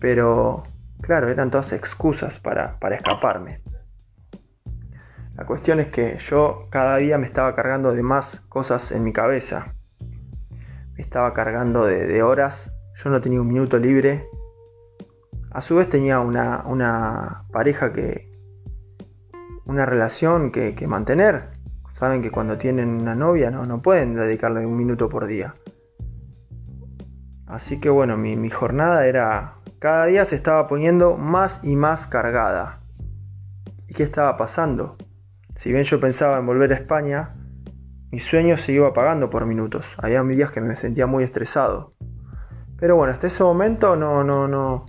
pero 0.00 0.64
claro, 1.00 1.28
eran 1.28 1.50
todas 1.50 1.72
excusas 1.72 2.38
para, 2.38 2.76
escaparme. 2.90 3.62
La 5.36 5.46
cuestión 5.46 5.80
es 5.80 5.88
que 5.88 6.18
yo 6.18 6.66
cada 6.70 6.96
día 6.96 7.16
me 7.18 7.26
estaba 7.26 7.54
cargando 7.54 7.92
de 7.92 8.02
más 8.02 8.40
cosas 8.48 8.92
en 8.92 9.04
mi 9.04 9.12
cabeza. 9.12 9.74
Me 10.94 11.02
estaba 11.02 11.32
cargando 11.32 11.86
de 11.86 12.22
horas 12.22 12.72
yo 13.02 13.10
no 13.10 13.20
tenía 13.20 13.40
un 13.40 13.48
minuto 13.48 13.78
libre. 13.78 14.28
A 15.50 15.62
su 15.62 15.76
vez 15.76 15.88
tenía 15.88 16.20
una, 16.20 17.44
pareja 17.50 17.92
que... 17.92 18.30
Una 19.64 19.86
relación 19.86 20.50
que, 20.52 20.86
mantener. 20.86 21.59
Saben 22.00 22.22
que 22.22 22.30
cuando 22.30 22.56
tienen 22.56 23.02
una 23.02 23.14
novia 23.14 23.50
no, 23.50 23.66
no 23.66 23.82
pueden 23.82 24.14
dedicarle 24.14 24.64
un 24.64 24.74
minuto 24.74 25.10
por 25.10 25.26
día. 25.26 25.54
Así 27.46 27.78
que 27.78 27.90
bueno, 27.90 28.16
mi, 28.16 28.38
mi 28.38 28.48
jornada 28.48 29.06
era... 29.06 29.56
Cada 29.78 30.06
día 30.06 30.24
se 30.24 30.34
estaba 30.34 30.66
poniendo 30.66 31.18
más 31.18 31.60
y 31.62 31.76
más 31.76 32.06
cargada. 32.06 32.80
¿Y 33.86 33.92
qué 33.92 34.02
estaba 34.02 34.38
pasando? 34.38 34.96
Si 35.56 35.70
bien 35.70 35.84
yo 35.84 36.00
pensaba 36.00 36.38
en 36.38 36.46
volver 36.46 36.72
a 36.72 36.76
España, 36.76 37.34
mi 38.10 38.18
sueño 38.18 38.56
se 38.56 38.72
iba 38.72 38.88
apagando 38.88 39.28
por 39.28 39.44
minutos. 39.44 39.94
Había 39.98 40.22
días 40.22 40.50
que 40.52 40.62
me 40.62 40.76
sentía 40.76 41.06
muy 41.06 41.22
estresado. 41.22 41.92
Pero 42.78 42.96
bueno, 42.96 43.12
hasta 43.12 43.26
ese 43.26 43.44
momento 43.44 43.94
no, 43.94 44.24
no, 44.24 44.48
no, 44.48 44.86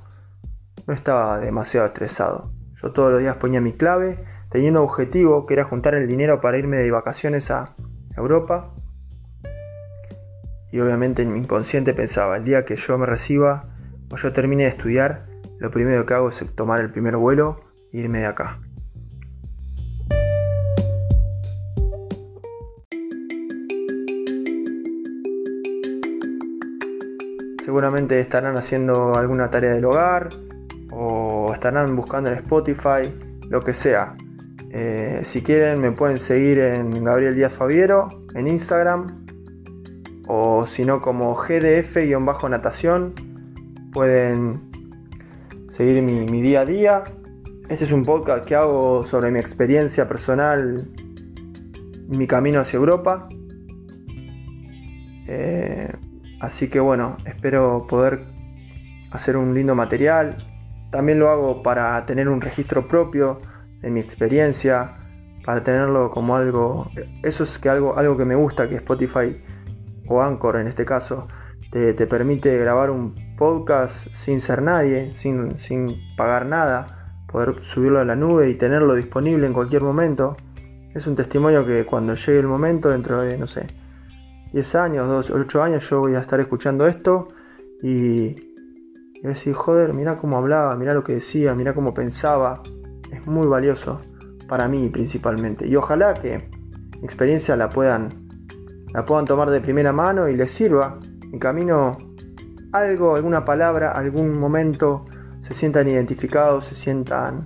no 0.88 0.94
estaba 0.94 1.40
demasiado 1.40 1.88
estresado. 1.88 2.54
Yo 2.82 2.94
todos 2.94 3.12
los 3.12 3.20
días 3.22 3.36
ponía 3.36 3.60
mi 3.60 3.74
clave, 3.74 4.24
un 4.54 4.78
objetivo 4.78 5.46
que 5.46 5.54
era 5.54 5.64
juntar 5.64 5.96
el 5.96 6.08
dinero 6.08 6.42
para 6.42 6.58
irme 6.58 6.78
de 6.78 6.92
vacaciones 6.92 7.52
a 7.52 7.76
Europa. 8.16 8.74
Y 10.72 10.80
obviamente 10.80 11.22
en 11.22 11.32
mi 11.32 11.40
inconsciente 11.40 11.94
pensaba, 11.94 12.38
el 12.38 12.44
día 12.44 12.66
que 12.66 12.76
yo 12.76 12.98
me 12.98 13.06
reciba 13.06 13.66
o 14.12 14.18
yo 14.18 14.34
termine 14.34 14.64
de 14.64 14.70
estudiar, 14.70 15.26
lo 15.60 15.72
primero 15.72 16.06
que 16.06 16.14
hago 16.14 16.30
es 16.30 16.44
tomar 16.56 16.82
el 16.82 16.92
primer 16.92 17.18
vuelo 17.18 17.62
e 17.92 18.00
irme 18.00 18.20
de 18.20 18.26
acá. 18.26 18.60
seguramente 27.72 28.20
estarán 28.20 28.58
haciendo 28.58 29.16
alguna 29.16 29.50
tarea 29.50 29.72
del 29.72 29.86
hogar 29.86 30.28
o 30.92 31.54
estarán 31.54 31.96
buscando 31.96 32.30
en 32.30 32.36
Spotify, 32.40 33.14
lo 33.48 33.62
que 33.62 33.74
sea. 33.74 34.14
Eh, 34.74 35.20
si 35.24 35.42
quieren 35.42 35.82
me 35.82 35.92
pueden 35.92 36.18
seguir 36.18 36.60
en 36.60 37.04
Gabriel 37.04 37.36
Díaz 37.36 37.54
Fabiero 37.54 38.08
en 38.36 38.48
Instagram 38.48 39.26
o 40.28 40.66
si 40.66 40.86
no 40.86 41.02
como 41.02 41.36
GDF-natación 41.36 43.14
pueden 43.92 44.72
seguir 45.68 46.02
mi, 46.02 46.42
día 46.42 46.62
a 46.62 46.66
día. 46.66 47.04
Este 47.70 47.84
es 47.84 47.92
un 47.92 48.04
podcast 48.04 48.46
que 48.46 48.56
hago 48.56 49.04
sobre 49.06 49.30
mi 49.32 49.40
experiencia 49.40 50.08
personal, 50.08 50.90
mi 52.08 52.28
camino 52.28 52.62
hacia 52.62 52.78
Europa. 52.78 53.28
Eh, 55.28 55.90
Así 56.42 56.70
que 56.70 56.80
bueno, 56.80 57.18
espero 57.26 57.86
poder 57.88 58.24
hacer 59.12 59.38
un 59.38 59.54
lindo 59.54 59.76
material. 59.76 60.38
También 60.90 61.20
lo 61.20 61.30
hago 61.30 61.62
para 61.62 62.04
tener 62.08 62.28
un 62.28 62.42
registro 62.42 62.88
propio 62.88 63.40
de 63.82 63.90
mi 63.90 64.00
experiencia, 64.00 64.98
para 65.46 65.64
tenerlo 65.64 66.12
como 66.12 66.36
algo, 66.36 66.90
eso 67.24 67.44
es 67.44 67.58
que 67.58 67.70
algo, 67.70 67.98
algo 67.98 68.18
que 68.18 68.26
me 68.26 68.36
gusta, 68.36 68.70
que 68.70 68.76
Spotify 68.76 69.42
o 70.08 70.22
Anchor 70.22 70.58
en 70.58 70.68
este 70.68 70.86
caso, 70.86 71.28
te, 71.72 71.94
permite 72.06 72.58
grabar 72.58 72.92
un 72.92 73.16
podcast 73.38 74.08
sin 74.14 74.42
ser 74.42 74.62
nadie, 74.62 75.16
sin, 75.16 75.58
sin 75.58 75.96
pagar 76.18 76.46
nada, 76.46 77.16
poder 77.32 77.64
subirlo 77.64 78.00
a 78.00 78.06
la 78.06 78.16
nube 78.16 78.50
y 78.50 78.56
tenerlo 78.56 78.94
disponible 78.94 79.48
en 79.48 79.54
cualquier 79.54 79.82
momento. 79.82 80.36
Es 80.94 81.08
un 81.08 81.16
testimonio 81.16 81.66
que 81.66 81.86
cuando 81.86 82.14
llegue 82.14 82.40
el 82.40 82.48
momento, 82.48 82.90
dentro 82.90 83.22
de, 83.22 83.38
no 83.38 83.48
sé, 83.48 83.68
10 84.52 84.76
años, 84.76 85.08
2, 85.08 85.32
8 85.32 85.64
años, 85.64 85.90
yo 85.90 86.02
voy 86.02 86.16
a 86.16 86.20
estar 86.20 86.42
escuchando 86.42 86.86
esto 86.88 87.30
y, 87.82 88.36
y 89.16 89.22
decir, 89.24 89.54
joder, 89.54 89.96
mira 89.96 90.18
cómo 90.18 90.38
hablaba, 90.38 90.76
mira 90.76 90.94
lo 90.94 91.06
que 91.06 91.14
decía, 91.14 91.56
mira 91.56 91.74
cómo 91.74 91.94
pensaba. 91.94 92.62
Es 93.12 93.28
muy 93.28 93.48
valioso 93.48 94.00
para 94.48 94.68
mí 94.68 94.90
principalmente. 94.90 95.68
Y 95.68 95.76
ojalá 95.76 96.14
que 96.14 96.50
mi 96.98 97.04
experiencia 97.04 97.56
la 97.56 97.70
puedan, 97.70 98.10
la 98.94 99.06
puedan 99.06 99.26
tomar 99.26 99.50
de 99.50 99.62
primera 99.62 99.92
mano 99.92 100.28
y 100.28 100.36
les 100.36 100.52
sirva. 100.52 101.00
En 101.32 101.40
camino 101.40 101.98
algo, 102.72 103.16
alguna 103.16 103.46
palabra, 103.46 103.92
algún 103.92 104.40
momento, 104.40 105.06
se 105.44 105.54
sientan 105.54 105.88
identificados, 105.88 106.66
se 106.66 106.76
sientan 106.76 107.44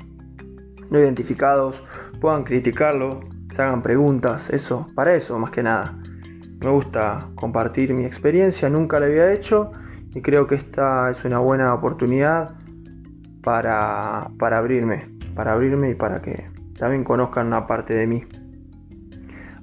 no 0.90 1.00
identificados, 1.00 1.84
puedan 2.22 2.44
criticarlo, 2.44 3.22
se 3.54 3.62
hagan 3.62 3.82
preguntas, 3.82 4.50
eso, 4.50 4.86
para 4.96 5.16
eso 5.16 5.38
más 5.40 5.50
que 5.52 5.64
nada. 5.64 5.98
Me 6.62 6.70
gusta 6.70 7.30
compartir 7.36 7.94
mi 7.94 8.06
experiencia, 8.06 8.70
nunca 8.70 9.00
lo 9.00 9.06
había 9.06 9.32
hecho 9.32 9.72
y 10.14 10.22
creo 10.22 10.48
que 10.48 10.56
esta 10.56 11.12
es 11.12 11.24
una 11.26 11.40
buena 11.40 11.74
oportunidad 11.74 12.56
para, 13.44 14.32
para 14.40 14.58
abrirme, 14.58 15.00
para 15.36 15.54
abrirme 15.54 15.92
y 15.92 15.96
para 15.96 16.22
que 16.22 16.50
también 16.78 17.04
conozcan 17.04 17.48
una 17.48 17.68
parte 17.68 17.94
de 17.94 18.08
mí. 18.08 18.24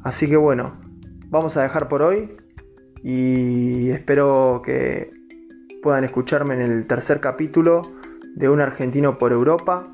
Así 0.03 0.29
que 0.29 0.37
bueno, 0.37 0.75
vamos 1.29 1.57
a 1.57 1.63
dejar 1.63 1.89
por 1.89 2.03
hoy 2.03 2.37
y 3.03 3.91
espero 3.91 4.63
que 4.65 5.11
puedan 5.83 6.05
escucharme 6.05 6.55
en 6.55 6.61
el 6.61 6.87
tercer 6.87 7.21
capítulo 7.21 7.83
de 8.35 8.49
Un 8.49 8.61
argentino 8.61 9.19
por 9.19 9.33
Europa. 9.33 9.89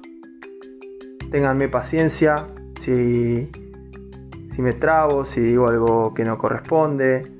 Ténganme 1.30 1.68
paciencia 1.68 2.46
si, 2.80 3.50
si 4.50 4.62
me 4.62 4.72
trabo, 4.72 5.24
si 5.24 5.40
digo 5.40 5.68
algo 5.68 6.14
que 6.14 6.24
no 6.24 6.38
corresponde. 6.38 7.32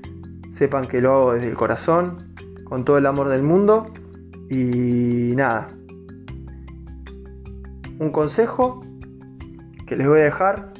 Sepan 0.53 0.85
que 0.85 1.01
lo 1.01 1.13
hago 1.13 1.33
desde 1.33 1.47
el 1.47 1.55
corazón, 1.55 2.35
con 2.65 2.83
todo 2.83 2.97
el 2.97 3.05
amor 3.05 3.29
del 3.29 3.43
mundo. 3.43 3.91
Y 4.49 5.33
nada. 5.35 5.78
Un 7.99 8.11
consejo 8.11 8.79
que 9.85 9.97
les 9.97 10.07
voy 10.07 10.21
a 10.21 10.23
dejar. 10.23 10.71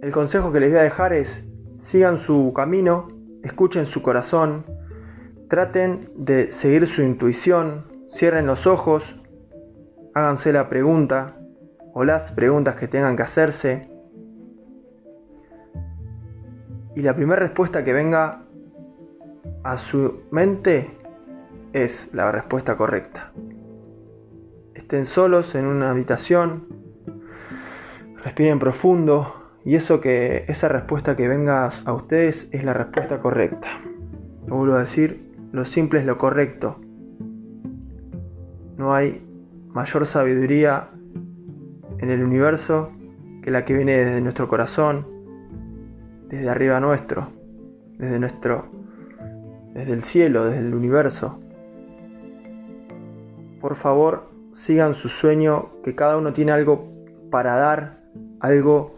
El 0.00 0.10
consejo 0.10 0.50
que 0.50 0.60
les 0.60 0.70
voy 0.70 0.78
a 0.78 0.82
dejar 0.84 1.12
es 1.12 1.46
sigan 1.80 2.16
su 2.16 2.54
camino, 2.56 3.08
escuchen 3.42 3.84
su 3.84 4.00
corazón, 4.00 4.64
traten 5.50 6.10
de 6.16 6.52
seguir 6.52 6.86
su 6.86 7.02
intuición, 7.02 7.84
cierren 8.10 8.46
los 8.46 8.66
ojos, 8.66 9.20
háganse 10.14 10.54
la 10.54 10.70
pregunta 10.70 11.36
o 11.92 12.04
las 12.04 12.32
preguntas 12.32 12.76
que 12.76 12.88
tengan 12.88 13.16
que 13.16 13.22
hacerse. 13.22 13.89
Y 17.00 17.02
la 17.02 17.16
primera 17.16 17.40
respuesta 17.40 17.82
que 17.82 17.94
venga 17.94 18.42
a 19.64 19.78
su 19.78 20.20
mente 20.30 20.90
es 21.72 22.10
la 22.12 22.30
respuesta 22.30 22.76
correcta. 22.76 23.32
Estén 24.74 25.06
solos 25.06 25.54
en 25.54 25.64
una 25.64 25.92
habitación, 25.92 26.66
respiren 28.22 28.58
profundo 28.58 29.34
y 29.64 29.76
eso 29.76 30.02
que 30.02 30.44
esa 30.48 30.68
respuesta 30.68 31.16
que 31.16 31.26
venga 31.26 31.70
a 31.86 31.92
ustedes 31.94 32.50
es 32.52 32.64
la 32.64 32.74
respuesta 32.74 33.20
correcta. 33.20 33.80
Lo 34.46 34.56
vuelvo 34.56 34.74
a 34.74 34.80
decir, 34.80 35.32
lo 35.52 35.64
simple 35.64 36.00
es 36.00 36.04
lo 36.04 36.18
correcto. 36.18 36.80
No 38.76 38.92
hay 38.92 39.26
mayor 39.68 40.04
sabiduría 40.04 40.90
en 41.96 42.10
el 42.10 42.22
universo 42.22 42.90
que 43.42 43.50
la 43.50 43.64
que 43.64 43.72
viene 43.72 43.96
desde 43.96 44.20
nuestro 44.20 44.48
corazón, 44.48 45.09
desde 46.30 46.48
arriba 46.48 46.80
nuestro, 46.80 47.28
desde 47.98 48.18
nuestro 48.18 48.80
desde 49.74 49.92
el 49.92 50.02
cielo, 50.02 50.44
desde 50.44 50.60
el 50.60 50.74
universo. 50.74 51.38
Por 53.60 53.76
favor, 53.76 54.24
sigan 54.52 54.94
su 54.94 55.08
sueño, 55.08 55.70
que 55.84 55.94
cada 55.94 56.16
uno 56.16 56.32
tiene 56.32 56.52
algo 56.52 56.88
para 57.30 57.54
dar, 57.56 58.00
algo 58.40 58.94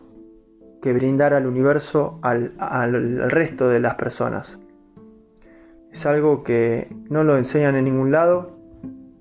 que 0.80 0.92
brindar 0.92 1.34
al 1.34 1.46
universo, 1.46 2.18
al, 2.22 3.30
resto 3.30 3.68
de 3.68 3.80
las 3.80 3.96
personas. 3.96 4.58
Es 5.92 6.06
algo 6.06 6.42
que 6.42 6.88
no 7.10 7.22
lo 7.22 7.36
enseñan 7.36 7.76
en 7.76 7.84
ningún 7.84 8.12
lado 8.12 8.56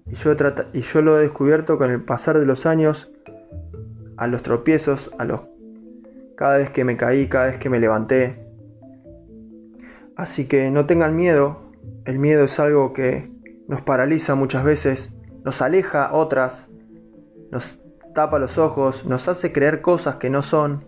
y 0.08 0.16
yo, 0.16 0.34
y 0.74 0.82
yo 0.82 1.02
lo 1.02 1.20
he 1.20 1.24
descubierto 1.24 1.78
con 1.78 1.92
el 1.92 2.02
pasar 2.02 2.40
de 2.40 2.46
los 2.46 2.66
años, 2.66 3.12
a 4.16 4.28
los 4.28 4.42
tropiezos, 4.42 5.12
a 5.18 5.26
los 5.26 5.42
cada 6.42 6.58
vez 6.58 6.72
que 6.72 6.84
me 6.84 6.98
caí, 6.98 7.28
cada 7.28 7.46
vez 7.46 7.60
que 7.60 7.70
me 7.70 7.80
levanté, 7.80 8.48
Así 10.16 10.48
que 10.48 10.72
no 10.72 10.88
tengan 10.88 11.16
miedo, 11.16 11.72
el 12.06 12.18
miedo 12.18 12.46
es 12.46 12.60
algo 12.60 12.94
que 12.94 13.32
nos 13.68 13.82
paraliza 13.82 14.34
muchas 14.34 14.64
veces, 14.64 15.14
nos 15.44 15.62
aleja 15.62 16.14
otras, 16.14 16.68
nos 17.52 17.80
tapa 18.16 18.40
los 18.40 18.58
ojos, 18.58 19.06
nos 19.06 19.28
hace 19.28 19.52
creer 19.52 19.82
cosas 19.82 20.16
que 20.16 20.32
no 20.32 20.42
son. 20.42 20.84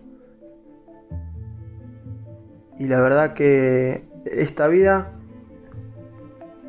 Y 2.76 2.88
la 2.88 3.00
verdad 3.00 3.34
que 3.34 4.08
esta 4.26 4.66
vida 4.66 5.12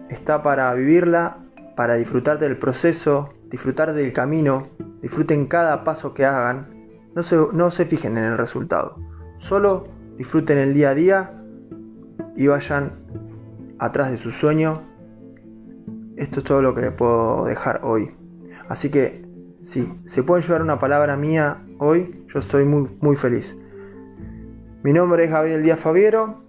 está 0.09 0.43
para 0.43 0.71
vivirla, 0.75 1.39
para 1.75 1.95
disfrutar 1.95 2.37
del 2.37 2.55
proceso, 2.57 3.33
disfrutar 3.49 3.93
del 3.93 4.13
camino, 4.13 4.67
disfruten 5.01 5.47
cada 5.47 5.83
paso 5.83 6.13
que 6.13 6.23
hagan, 6.23 6.74
no 7.15 7.71
se, 7.71 7.85
fijen 7.85 8.17
en 8.17 8.25
el 8.25 8.37
resultado, 8.37 8.97
solo 9.37 9.87
disfruten 10.17 10.57
el 10.57 10.73
día 10.73 10.89
a 10.89 10.95
día 10.95 11.31
y 12.35 12.47
vayan 12.47 12.91
atrás 13.79 14.11
de 14.11 14.17
su 14.17 14.31
sueño. 14.31 14.81
Esto 16.17 16.39
es 16.39 16.45
todo 16.45 16.61
lo 16.61 16.75
que 16.75 16.81
le 16.81 16.91
puedo 16.91 17.45
dejar 17.45 17.81
hoy. 17.83 18.11
Así 18.67 18.89
que 18.89 19.25
si 19.61 19.91
se 20.05 20.23
puede 20.23 20.41
llevar 20.41 20.61
una 20.61 20.77
palabra 20.79 21.15
mía 21.15 21.63
hoy, 21.79 22.25
yo 22.33 22.39
estoy 22.39 22.65
muy, 22.65 22.89
muy 23.01 23.15
feliz. 23.15 23.57
Mi 24.83 24.93
nombre 24.93 25.23
es 25.23 25.31
Gabriel 25.31 25.63
Díaz 25.63 25.79
Fabiero. 25.79 26.43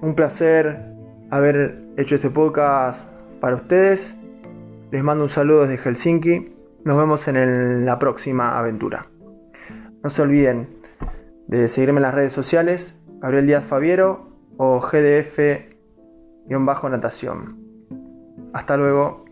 Un 0.00 0.14
placer 0.14 0.92
haber 1.30 1.82
hecho 1.96 2.16
este 2.16 2.28
podcast 2.28 3.08
para 3.40 3.56
ustedes. 3.56 4.18
Les 4.90 5.02
mando 5.02 5.24
un 5.24 5.30
saludo 5.30 5.66
desde 5.66 5.78
Helsinki. 5.78 6.54
Nos 6.84 6.98
vemos 6.98 7.26
en 7.28 7.86
la 7.86 7.98
próxima 7.98 8.58
aventura. 8.58 9.11
No 10.02 10.10
se 10.10 10.22
olviden 10.22 10.68
de 11.46 11.68
seguirme 11.68 11.98
en 11.98 12.02
las 12.02 12.14
redes 12.14 12.32
sociales. 12.32 12.98
Gabriel 13.20 13.46
Díaz 13.46 13.64
Fabiero 13.64 14.32
o 14.56 14.80
GDF-natación. 14.80 17.60
Hasta 18.52 18.76
luego. 18.76 19.24